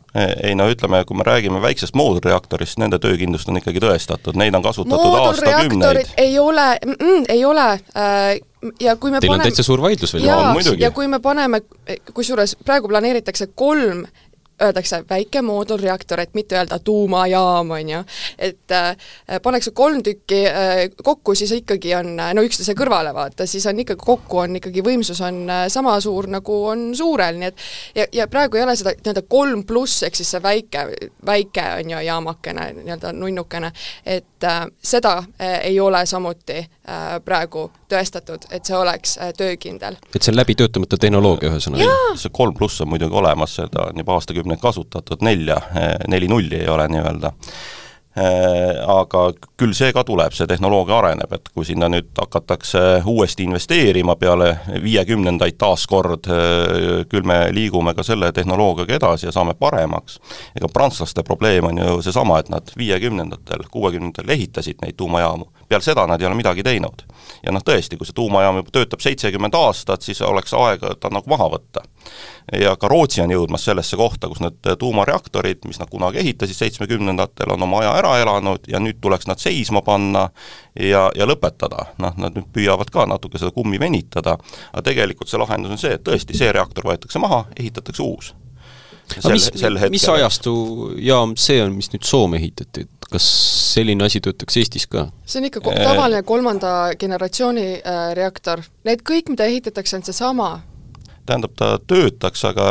ei 0.43 0.55
no 0.57 0.67
ütleme, 0.71 1.03
kui 1.07 1.17
me 1.17 1.25
räägime 1.27 1.61
väiksest 1.61 1.95
moodulreaktorist, 1.97 2.79
nende 2.81 2.99
töökindlust 3.03 3.49
on 3.51 3.59
ikkagi 3.61 3.81
tõestatud, 3.83 4.37
neid 4.39 4.55
on 4.57 4.65
kasutatud 4.65 5.17
aastakümneid. 5.21 6.13
ei 6.17 6.39
ole 6.39 6.67
mm,, 6.85 7.25
ei 7.29 7.45
ole 7.45 7.67
äh, 7.71 8.37
ja 8.81 8.95
kui 8.95 9.11
me 9.11 9.19
Teil 9.19 9.31
paneme, 9.31 9.43
on 9.43 9.49
täitsa 9.49 9.63
suur 9.63 9.81
vaidlus 9.81 10.13
veel. 10.13 10.25
jaa, 10.25 10.53
ja 10.79 10.91
kui 10.91 11.07
me 11.07 11.19
paneme, 11.23 11.61
kusjuures 12.13 12.55
praegu 12.65 12.89
planeeritakse 12.89 13.49
kolm 13.55 14.05
öeldakse 14.61 15.03
väike 15.09 15.41
moodulreaktor, 15.41 16.19
et 16.19 16.33
mitte 16.33 16.57
öelda 16.57 16.79
tuumajaam, 16.79 17.71
on 17.71 17.89
ju, 17.89 17.99
et 18.37 18.71
äh, 18.71 18.95
pannakse 19.43 19.71
kolm 19.71 20.03
tükki 20.03 20.41
äh, 20.47 20.83
kokku, 21.03 21.35
siis 21.35 21.51
ikkagi 21.51 21.93
on 21.95 22.15
no 22.17 22.45
üksteise 22.45 22.73
kõrvale 22.77 23.13
vaata, 23.13 23.45
siis 23.45 23.65
on 23.69 23.79
ikkagi 23.83 24.01
kokku 24.05 24.41
on 24.43 24.57
ikkagi 24.59 24.83
võimsus 24.85 25.21
on 25.25 25.43
äh, 25.49 25.65
sama 25.73 25.99
suur, 26.01 26.29
nagu 26.31 26.57
on 26.71 26.89
suurel, 26.97 27.37
nii 27.37 27.51
et 27.51 27.67
ja, 27.95 28.07
ja 28.21 28.27
praegu 28.31 28.57
ei 28.57 28.65
ole 28.65 28.75
seda 28.79 28.95
nii-öelda 28.97 29.25
kolm 29.29 29.63
pluss, 29.67 30.03
ehk 30.07 30.17
siis 30.17 30.33
see 30.35 30.43
väike, 30.43 30.87
väike 31.25 31.67
on 31.79 31.93
ju 31.95 32.01
jaamakene, 32.09 32.71
nii-öelda 32.81 33.13
nunnukene, 33.17 33.71
et 34.05 34.49
äh, 34.49 34.65
seda 34.81 35.17
äh, 35.21 35.59
ei 35.69 35.79
ole 35.79 36.05
samuti 36.09 36.57
äh, 36.57 36.76
praegu 37.25 37.67
tõestatud, 37.91 38.47
et 38.51 38.65
see 38.65 38.77
oleks 38.77 39.17
äh, 39.19 39.33
töökindel. 39.37 39.99
et 40.15 40.21
see 40.21 40.31
on 40.31 40.39
läbi 40.39 40.55
töötamata 40.55 40.97
tehnoloogia 40.97 41.51
ühesõnaga? 41.51 42.15
see 42.15 42.31
kolm 42.33 42.55
pluss 42.55 42.81
on 42.81 42.91
muidugi 42.93 43.15
olemas, 43.19 43.57
seda 43.59 43.89
on 43.89 44.03
juba 44.03 44.15
aastakümneid 44.15 44.37
aastakümneid 44.37 44.61
kasutatud, 44.61 45.21
nelja, 45.21 45.61
neli 46.07 46.27
nulli 46.27 46.61
ei 46.61 46.69
ole 46.69 46.87
nii-öelda 46.87 47.33
aga 48.17 49.19
küll 49.61 49.75
see 49.77 49.91
ka 49.93 50.01
tuleb, 50.01 50.33
see 50.33 50.47
tehnoloogia 50.49 50.95
areneb, 50.97 51.33
et 51.37 51.51
kui 51.53 51.67
sinna 51.67 51.85
nüüd 51.85 52.07
hakatakse 52.17 53.03
uuesti 53.05 53.45
investeerima 53.45 54.15
peale 54.17 54.47
viiekümnendaid 54.81 55.53
taaskord, 55.61 56.25
küll 57.11 57.29
me 57.29 57.37
liigume 57.53 57.93
ka 57.93 58.01
selle 58.07 58.31
tehnoloogiaga 58.33 58.97
edasi 58.97 59.27
ja 59.27 59.35
saame 59.35 59.53
paremaks. 59.53 60.17
ega 60.57 60.71
prantslaste 60.73 61.21
probleem 61.21 61.69
on 61.69 61.77
ju 61.77 62.01
seesama, 62.07 62.39
et 62.41 62.49
nad 62.49 62.73
viiekümnendatel, 62.77 63.69
kuuekümnendatel 63.69 64.33
ehitasid 64.33 64.81
neid 64.81 64.97
tuumajaamu, 64.97 65.45
peale 65.69 65.83
seda 65.83 66.05
nad 66.07 66.21
ei 66.21 66.27
ole 66.27 66.35
midagi 66.35 66.63
teinud. 66.63 67.03
ja 67.43 67.51
noh, 67.51 67.63
tõesti, 67.63 67.97
kui 67.97 68.07
see 68.07 68.15
tuumajaam 68.17 68.61
juba 68.61 68.73
töötab 68.73 69.03
seitsekümmend 69.03 69.55
aastat, 69.55 70.01
siis 70.01 70.21
oleks 70.21 70.53
aega 70.57 70.95
ta 70.99 71.11
nagu 71.13 71.29
maha 71.29 71.49
võtta 71.57 71.83
ja 72.53 72.75
ka 72.79 72.87
Rootsi 72.87 73.21
on 73.21 73.31
jõudmas 73.31 73.65
sellesse 73.67 73.97
kohta, 73.99 74.29
kus 74.31 74.39
need 74.43 74.69
tuumareaktorid, 74.79 75.65
mis 75.67 75.79
nad 75.81 75.91
kunagi 75.91 76.21
ehitasid 76.23 76.55
seitsmekümnendatel, 76.55 77.51
on 77.53 77.67
oma 77.67 77.81
aja 77.83 77.93
ära 77.99 78.15
elanud 78.21 78.69
ja 78.71 78.79
nüüd 78.83 79.01
tuleks 79.03 79.27
nad 79.27 79.41
seisma 79.43 79.83
panna 79.85 80.29
ja, 80.79 81.07
ja 81.15 81.27
lõpetada. 81.27 81.89
noh, 81.99 82.15
nad 82.17 82.37
nüüd 82.37 82.49
püüavad 82.55 82.91
ka 82.93 83.05
natuke 83.09 83.39
seda 83.41 83.51
kummi 83.55 83.79
venitada, 83.79 84.37
aga 84.71 84.87
tegelikult 84.89 85.29
see 85.29 85.41
lahendus 85.41 85.75
on 85.75 85.81
see, 85.81 85.95
et 85.99 86.03
tõesti, 86.07 86.37
see 86.37 86.51
reaktor 86.55 86.87
võetakse 86.87 87.19
maha, 87.19 87.45
ehitatakse 87.59 88.03
uus 88.03 88.33
aga 89.17 89.33
mis, 89.33 89.49
mis 89.93 90.07
ajastu 90.11 90.53
jaam 91.01 91.35
see 91.39 91.59
on, 91.63 91.75
mis 91.77 91.91
nüüd 91.93 92.07
Soome 92.07 92.39
ehitati, 92.41 92.85
et 92.85 93.09
kas 93.11 93.27
selline 93.73 94.07
asi 94.07 94.21
töötaks 94.23 94.59
Eestis 94.61 94.87
ka? 94.91 95.07
see 95.25 95.41
on 95.41 95.49
ikka 95.49 95.61
tavaline 95.63 96.23
kolmanda 96.27 96.73
generatsiooni 96.99 97.67
äh, 97.77 98.01
reaktor, 98.17 98.63
need 98.87 99.03
kõik, 99.07 99.31
mida 99.33 99.47
ehitatakse, 99.49 99.99
on 99.99 100.07
seesama 100.07 100.49
tähendab, 101.27 101.55
ta 101.59 101.73
töötaks, 101.87 102.43
aga 102.47 102.67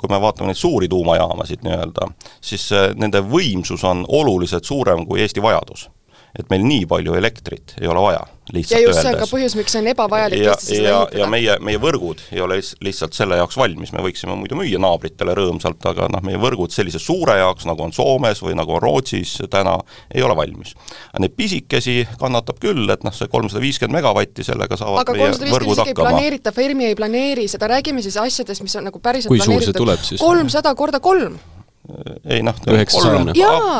kui 0.00 0.08
me 0.08 0.20
vaatame 0.22 0.48
neid 0.50 0.60
suuri 0.60 0.88
tuumajaamasid 0.88 1.64
nii-öelda, 1.66 2.08
siis 2.44 2.70
äh, 2.72 2.90
nende 2.96 3.20
võimsus 3.28 3.84
on 3.88 4.06
oluliselt 4.08 4.64
suurem 4.64 5.04
kui 5.08 5.20
Eesti 5.24 5.42
vajadus. 5.44 5.88
Et 6.38 6.48
meil 6.50 6.64
nii 6.66 6.86
palju 6.90 7.14
elektrit 7.18 7.76
ei 7.80 7.90
ole 7.90 8.02
vaja 8.02 8.24
lihtsalt 8.52 8.80
ja 8.80 8.88
just 8.88 9.00
see 9.00 9.10
on 9.12 9.18
ka 9.18 9.26
põhjus, 9.28 9.54
miks 9.56 9.72
see 9.72 9.80
on 9.80 9.88
ebavajalik 9.88 10.42
ja, 10.42 10.52
Eestisse 10.52 10.76
seda 10.76 10.90
ehitada. 10.90 11.20
ja 11.20 11.28
meie, 11.32 11.54
meie 11.64 11.80
võrgud 11.80 12.20
ei 12.34 12.42
ole 12.44 12.58
lihtsalt 12.84 13.16
selle 13.16 13.38
jaoks 13.38 13.56
valmis, 13.56 13.92
me 13.94 14.02
võiksime 14.04 14.36
muidu 14.36 14.58
müüa 14.58 14.80
naabritele 14.82 15.36
rõõmsalt, 15.38 15.80
aga 15.88 16.08
noh, 16.12 16.24
meie 16.26 16.40
võrgud 16.42 16.74
sellise 16.74 17.00
suure 17.00 17.38
jaoks, 17.40 17.64
nagu 17.68 17.86
on 17.86 17.94
Soomes 17.96 18.42
või 18.44 18.56
nagu 18.58 18.76
on 18.76 18.84
Rootsis 18.84 19.38
täna, 19.52 19.78
ei 20.12 20.24
ole 20.26 20.36
valmis. 20.36 20.74
Neid 21.22 21.36
pisikesi 21.38 22.02
kannatab 22.20 22.60
küll, 22.62 22.84
et 22.92 23.06
noh, 23.06 23.16
see 23.16 23.30
kolmsada 23.32 23.64
viiskümmend 23.64 24.00
megavatti, 24.00 24.44
sellega 24.44 24.76
saavad 24.80 25.04
aga 25.06 25.16
meie 25.16 25.32
võrgud 25.54 25.80
hakkama. 25.80 26.10
planeerita, 26.10 26.52
Fermi 26.52 26.90
ei 26.90 26.98
planeeri 26.98 27.48
seda, 27.48 27.70
räägime 27.72 28.04
siis 28.04 28.20
asjadest, 28.20 28.66
mis 28.66 28.76
on 28.76 28.90
nagu 28.90 29.00
päriselt 29.00 29.32
kui 29.32 29.40
siis? 29.40 30.20
kolmsada 30.20 30.76
korda 30.76 31.00
kolm 31.04 31.40
ei 32.24 32.42
noh, 32.44 32.56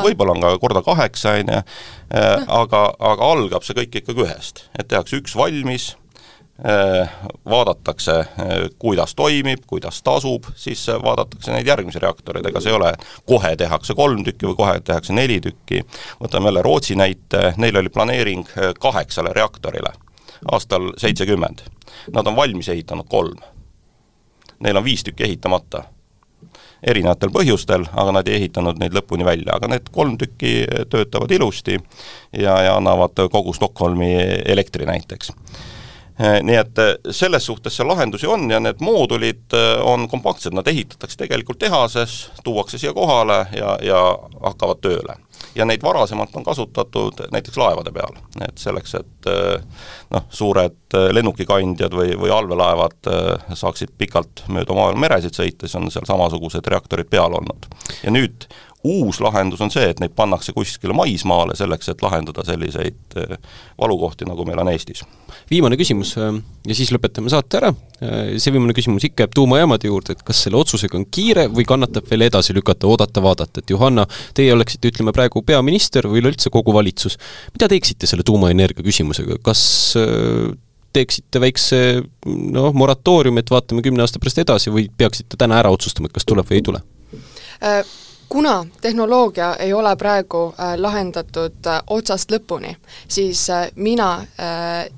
võib-olla 0.05 0.35
on 0.35 0.41
ka 0.43 0.55
korda 0.61 0.81
kaheksa, 0.85 1.35
on 1.39 1.53
ju, 1.55 1.61
äh, 2.13 2.47
aga, 2.61 2.87
aga 2.99 3.29
algab 3.33 3.65
see 3.65 3.77
kõik 3.79 4.01
ikkagi 4.01 4.25
ühest, 4.25 4.65
et 4.77 4.89
tehakse 4.91 5.17
üks 5.17 5.33
valmis, 5.37 5.87
äh, 6.61 7.15
vaadatakse, 7.49 8.17
äh, 8.19 8.53
kuidas 8.79 9.15
toimib, 9.17 9.65
kuidas 9.67 10.03
tasub, 10.05 10.45
siis 10.55 10.85
vaadatakse 10.87 11.55
neid 11.55 11.67
järgmisi 11.67 12.01
reaktoreid, 12.03 12.45
ega 12.45 12.61
see 12.61 12.73
ei 12.73 12.77
ole 12.77 12.93
kohe 13.25 13.55
tehakse 13.57 13.97
kolm 13.97 14.21
tükki 14.27 14.51
või 14.51 14.59
kohe 14.61 14.77
tehakse 14.85 15.13
neli 15.13 15.39
tükki, 15.41 15.81
võtame 16.21 16.51
jälle 16.51 16.65
Rootsi 16.65 16.99
näite, 16.99 17.55
neil 17.57 17.81
oli 17.81 17.89
planeering 17.89 18.53
kaheksale 18.79 19.33
reaktorile 19.33 19.95
aastal 20.51 20.91
seitsekümmend. 21.01 21.65
Nad 22.13 22.27
on 22.27 22.35
valmis 22.35 22.69
ehitanud 22.69 23.07
kolm. 23.09 23.39
Neil 24.59 24.77
on 24.77 24.83
viis 24.83 25.01
tükki 25.03 25.23
ehitamata 25.25 25.83
erinevatel 26.85 27.31
põhjustel, 27.33 27.85
aga 27.93 28.17
nad 28.19 28.27
ei 28.29 28.39
ehitanud 28.41 28.79
neid 28.81 28.95
lõpuni 28.95 29.27
välja, 29.27 29.55
aga 29.57 29.69
need 29.71 29.89
kolm 29.95 30.17
tükki 30.21 30.57
töötavad 30.91 31.31
ilusti 31.31 31.77
ja, 31.77 32.57
ja 32.65 32.75
annavad 32.77 33.25
kogu 33.31 33.53
Stockholmi 33.53 34.13
elektri 34.45 34.87
näiteks 34.89 35.33
nii 36.15 36.55
et 36.55 36.79
selles 37.11 37.43
suhtes 37.45 37.75
seal 37.75 37.89
lahendusi 37.91 38.27
on 38.31 38.47
ja 38.51 38.61
need 38.63 38.79
moodulid 38.79 39.51
on 39.83 40.07
kompaktsed, 40.07 40.55
nad 40.55 40.67
ehitatakse 40.67 41.17
tegelikult 41.19 41.59
tehases, 41.59 42.29
tuuakse 42.43 42.79
siia 42.79 42.93
kohale 42.95 43.41
ja, 43.51 43.75
ja 43.83 44.01
hakkavad 44.45 44.79
tööle. 44.85 45.17
Ja 45.55 45.65
neid 45.65 45.83
varasemalt 45.83 46.35
on 46.35 46.43
kasutatud 46.43 47.21
näiteks 47.31 47.57
laevade 47.57 47.91
peal, 47.95 48.17
et 48.43 48.57
selleks, 48.59 48.95
et 48.99 49.29
eh, 49.31 49.85
noh, 50.11 50.25
suured 50.29 50.97
eh, 50.97 51.07
lennukikandjad 51.15 51.95
või, 51.95 52.15
või 52.19 52.33
allveelaevad 52.35 53.11
eh, 53.11 53.55
saaksid 53.55 53.95
pikalt 53.97 54.43
mööda 54.51 54.75
maailma 54.75 55.05
meresid 55.07 55.37
sõita, 55.37 55.67
siis 55.67 55.77
on 55.79 55.87
seal 55.93 56.07
samasugused 56.09 56.67
reaktorid 56.71 57.09
peal 57.11 57.39
olnud. 57.39 57.69
ja 58.03 58.11
nüüd 58.11 58.47
uus 58.85 59.19
lahendus 59.23 59.61
on 59.63 59.71
see, 59.73 59.85
et 59.89 59.99
neid 60.01 60.13
pannakse 60.17 60.53
kuskile 60.55 60.95
maismaale 60.97 61.55
selleks, 61.57 61.89
et 61.91 62.01
lahendada 62.05 62.45
selliseid 62.45 63.17
äh, 63.19 63.37
valukohti, 63.81 64.27
nagu 64.29 64.45
meil 64.47 64.61
on 64.61 64.69
Eestis. 64.71 65.03
viimane 65.49 65.77
küsimus 65.79 66.15
äh, 66.21 66.37
ja 66.67 66.77
siis 66.77 66.91
lõpetame 66.93 67.31
saate 67.33 67.59
ära. 67.61 67.71
Äh, 67.99 68.35
see 68.41 68.53
viimane 68.53 68.75
küsimus 68.77 69.07
ikka 69.07 69.25
jääb 69.25 69.37
tuumajaamade 69.39 69.89
juurde, 69.89 70.15
et 70.15 70.23
kas 70.27 70.43
selle 70.45 70.59
otsusega 70.61 70.99
on 70.99 71.07
kiire 71.09 71.47
või 71.51 71.65
kannatab 71.67 72.09
veel 72.11 72.27
edasi 72.27 72.55
lükata, 72.57 72.89
oodata-vaadata, 72.91 73.63
et 73.63 73.73
Johanna, 73.73 74.05
teie 74.37 74.53
oleksite, 74.53 74.93
ütleme 74.93 75.15
praegu 75.15 75.41
peaminister 75.45 76.09
või 76.11 76.21
üleüldse 76.23 76.53
kogu 76.53 76.75
valitsus, 76.75 77.17
mida 77.55 77.69
teeksite 77.71 78.09
selle 78.09 78.25
tuumaenergia 78.27 78.85
küsimusega, 78.85 79.39
kas 79.45 79.65
teeksite 80.95 81.41
väikse 81.43 81.79
noh, 82.25 82.71
moratooriumi, 82.77 83.43
et 83.43 83.51
vaatame 83.51 83.83
kümne 83.85 84.05
aasta 84.05 84.21
pärast 84.21 84.39
edasi 84.45 84.73
või 84.73 84.87
peaksite 84.97 85.39
täna 85.39 85.59
ära 85.59 85.73
otsustama, 85.73 86.09
et 86.09 86.15
kas 86.15 86.27
tuleb 86.27 86.47
või 86.49 86.61
ei 86.61 86.65
tule 86.69 86.83
äh,? 87.59 87.83
Kuna 88.29 88.65
tehnoloogia 88.81 89.55
ei 89.55 89.73
ole 89.73 89.95
praegu 89.95 90.55
äh, 90.59 90.77
lahendatud 90.77 91.67
äh, 91.67 91.83
otsast 91.87 92.31
lõpuni, 92.31 92.75
siis 93.07 93.49
äh, 93.49 93.71
mina 93.75 94.25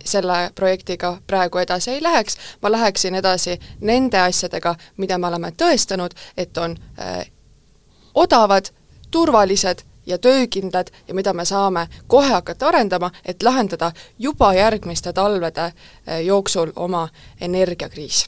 selle 0.05 0.51
projektiga 0.55 1.17
praegu 1.27 1.57
edasi 1.57 1.91
ei 1.91 2.03
läheks, 2.03 2.37
ma 2.61 2.71
läheksin 2.71 3.15
edasi 3.15 3.59
nende 3.81 4.19
asjadega, 4.19 4.75
mida 4.97 5.17
me 5.17 5.27
oleme 5.27 5.51
tõestanud, 5.51 6.15
et 6.37 6.57
on 6.57 6.75
odavad, 8.13 8.71
turvalised 9.11 9.83
ja 10.05 10.17
töökindlad 10.17 10.87
ja 11.07 11.13
mida 11.13 11.33
me 11.33 11.45
saame 11.45 11.87
kohe 12.07 12.29
hakata 12.29 12.67
arendama, 12.67 13.11
et 13.25 13.43
lahendada 13.43 13.91
juba 14.19 14.53
järgmiste 14.53 15.13
talvede 15.13 15.71
jooksul 16.23 16.71
oma 16.75 17.07
energiakriis 17.41 18.25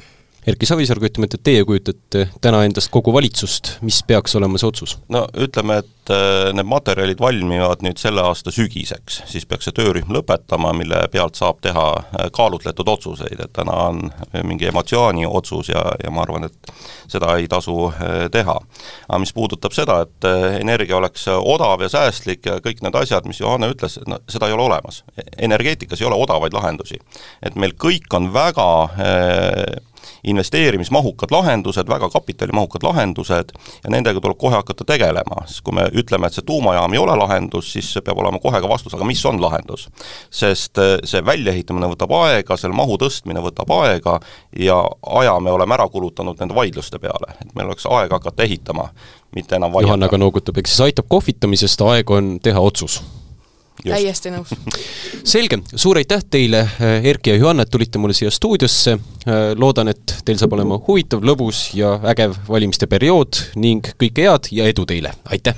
Erki 0.48 0.66
Savisaar, 0.66 1.02
kui 1.02 1.10
ütleme, 1.10 1.28
et 1.28 1.42
teie 1.44 1.64
kujutate 1.68 2.30
täna 2.40 2.62
endast 2.64 2.88
kogu 2.94 3.12
valitsust, 3.12 3.74
mis 3.84 4.00
peaks 4.08 4.38
olema 4.40 4.60
see 4.60 4.70
otsus? 4.70 4.96
no 5.12 5.26
ütleme, 5.36 5.82
et 5.84 6.12
äh, 6.16 6.52
need 6.56 6.68
materjalid 6.70 7.20
valmivad 7.20 7.84
nüüd 7.84 8.00
selle 8.00 8.24
aasta 8.24 8.54
sügiseks, 8.56 9.20
siis 9.28 9.48
peaks 9.50 9.68
see 9.68 9.76
töörühm 9.76 10.14
lõpetama, 10.16 10.72
mille 10.78 11.02
pealt 11.12 11.36
saab 11.40 11.60
teha 11.66 11.86
äh, 12.00 12.30
kaalutletud 12.36 12.88
otsuseid, 12.88 13.36
et 13.36 13.52
täna 13.56 13.76
on 13.90 14.00
mingi 14.48 14.70
emotsiooni 14.72 15.28
otsus 15.28 15.74
ja, 15.74 15.84
ja 16.04 16.14
ma 16.14 16.24
arvan, 16.24 16.48
et 16.48 16.72
seda 17.12 17.36
ei 17.36 17.52
tasu 17.52 17.90
äh, 17.90 18.30
teha. 18.32 18.56
aga 19.10 19.20
mis 19.20 19.36
puudutab 19.36 19.76
seda, 19.76 20.00
et 20.08 20.30
energia 20.62 20.98
oleks 20.98 21.28
odav 21.36 21.84
ja 21.84 21.92
säästlik 21.92 22.48
ja 22.48 22.58
kõik 22.64 22.80
need 22.86 22.96
asjad, 22.96 23.28
mis 23.28 23.44
Johanna 23.44 23.68
ütles, 23.74 24.00
no 24.08 24.22
seda 24.32 24.48
ei 24.48 24.56
ole 24.56 24.70
olemas. 24.70 25.04
energeetikas 25.38 26.00
ei 26.00 26.08
ole 26.08 26.16
odavaid 26.16 26.56
lahendusi. 26.56 26.96
et 27.44 27.60
meil 27.60 27.76
kõik 27.76 28.08
on 28.16 28.32
väga 28.34 28.70
investeerimismahukad 30.24 31.32
lahendused, 31.32 31.88
väga 31.90 32.10
kapitalimahukad 32.10 32.84
lahendused 32.84 33.54
ja 33.84 33.92
nendega 33.92 34.22
tuleb 34.22 34.38
kohe 34.40 34.56
hakata 34.56 34.86
tegelema, 34.88 35.44
sest 35.48 35.64
kui 35.66 35.76
me 35.76 35.88
ütleme, 35.94 36.28
et 36.28 36.38
see 36.38 36.46
tuumajaam 36.46 36.94
ei 36.94 37.02
ole 37.02 37.16
lahendus, 37.20 37.72
siis 37.74 37.92
peab 38.06 38.22
olema 38.24 38.42
kohe 38.44 38.62
ka 38.62 38.70
vastus, 38.70 38.96
aga 38.98 39.08
mis 39.08 39.24
on 39.26 39.42
lahendus? 39.42 39.88
sest 40.32 40.78
äh, 40.82 40.98
see 41.08 41.24
väljaehitamine 41.26 41.90
võtab 41.94 42.14
aega, 42.20 42.58
selle 42.58 42.76
mahu 42.78 42.98
tõstmine 43.02 43.44
võtab 43.44 43.72
aega 43.80 44.20
ja 44.60 44.82
aja 45.22 45.38
me 45.40 45.52
oleme 45.52 45.76
ära 45.78 45.88
kulutanud 45.90 46.40
nende 46.40 46.56
vaidluste 46.56 47.00
peale, 47.00 47.36
et 47.42 47.56
meil 47.56 47.72
oleks 47.72 47.88
aega 47.90 48.20
hakata 48.20 48.44
ehitama, 48.44 48.90
mitte 49.36 49.56
enam 49.56 49.74
vaielda. 49.74 49.90
Johanna 49.90 50.12
ka 50.12 50.22
noogutab, 50.22 50.60
eks 50.62 50.76
siis 50.76 50.90
aitab 50.90 51.10
kohvitamisest, 51.10 51.82
aeg 51.90 52.12
on 52.12 52.38
teha 52.44 52.60
otsus 52.60 53.02
täiesti 53.84 54.34
nõus. 54.34 54.54
selge, 55.24 55.62
suur 55.76 56.00
aitäh 56.02 56.24
teile, 56.30 56.66
Erki 57.04 57.34
ja 57.34 57.40
Johanna, 57.40 57.64
et 57.64 57.72
tulite 57.72 58.02
mulle 58.02 58.18
siia 58.18 58.32
stuudiosse. 58.32 58.98
loodan, 59.56 59.88
et 59.88 60.16
teil 60.26 60.40
saab 60.40 60.54
olema 60.58 60.80
huvitav, 60.88 61.24
lõbus 61.24 61.70
ja 61.78 61.98
ägev 62.14 62.38
valimiste 62.50 62.88
periood 62.88 63.44
ning 63.56 63.94
kõike 64.00 64.28
head 64.28 64.52
ja 64.52 64.70
edu 64.70 64.86
teile, 64.90 65.14
aitäh! 65.30 65.56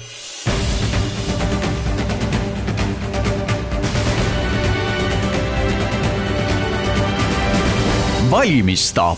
valmistab 8.31 9.17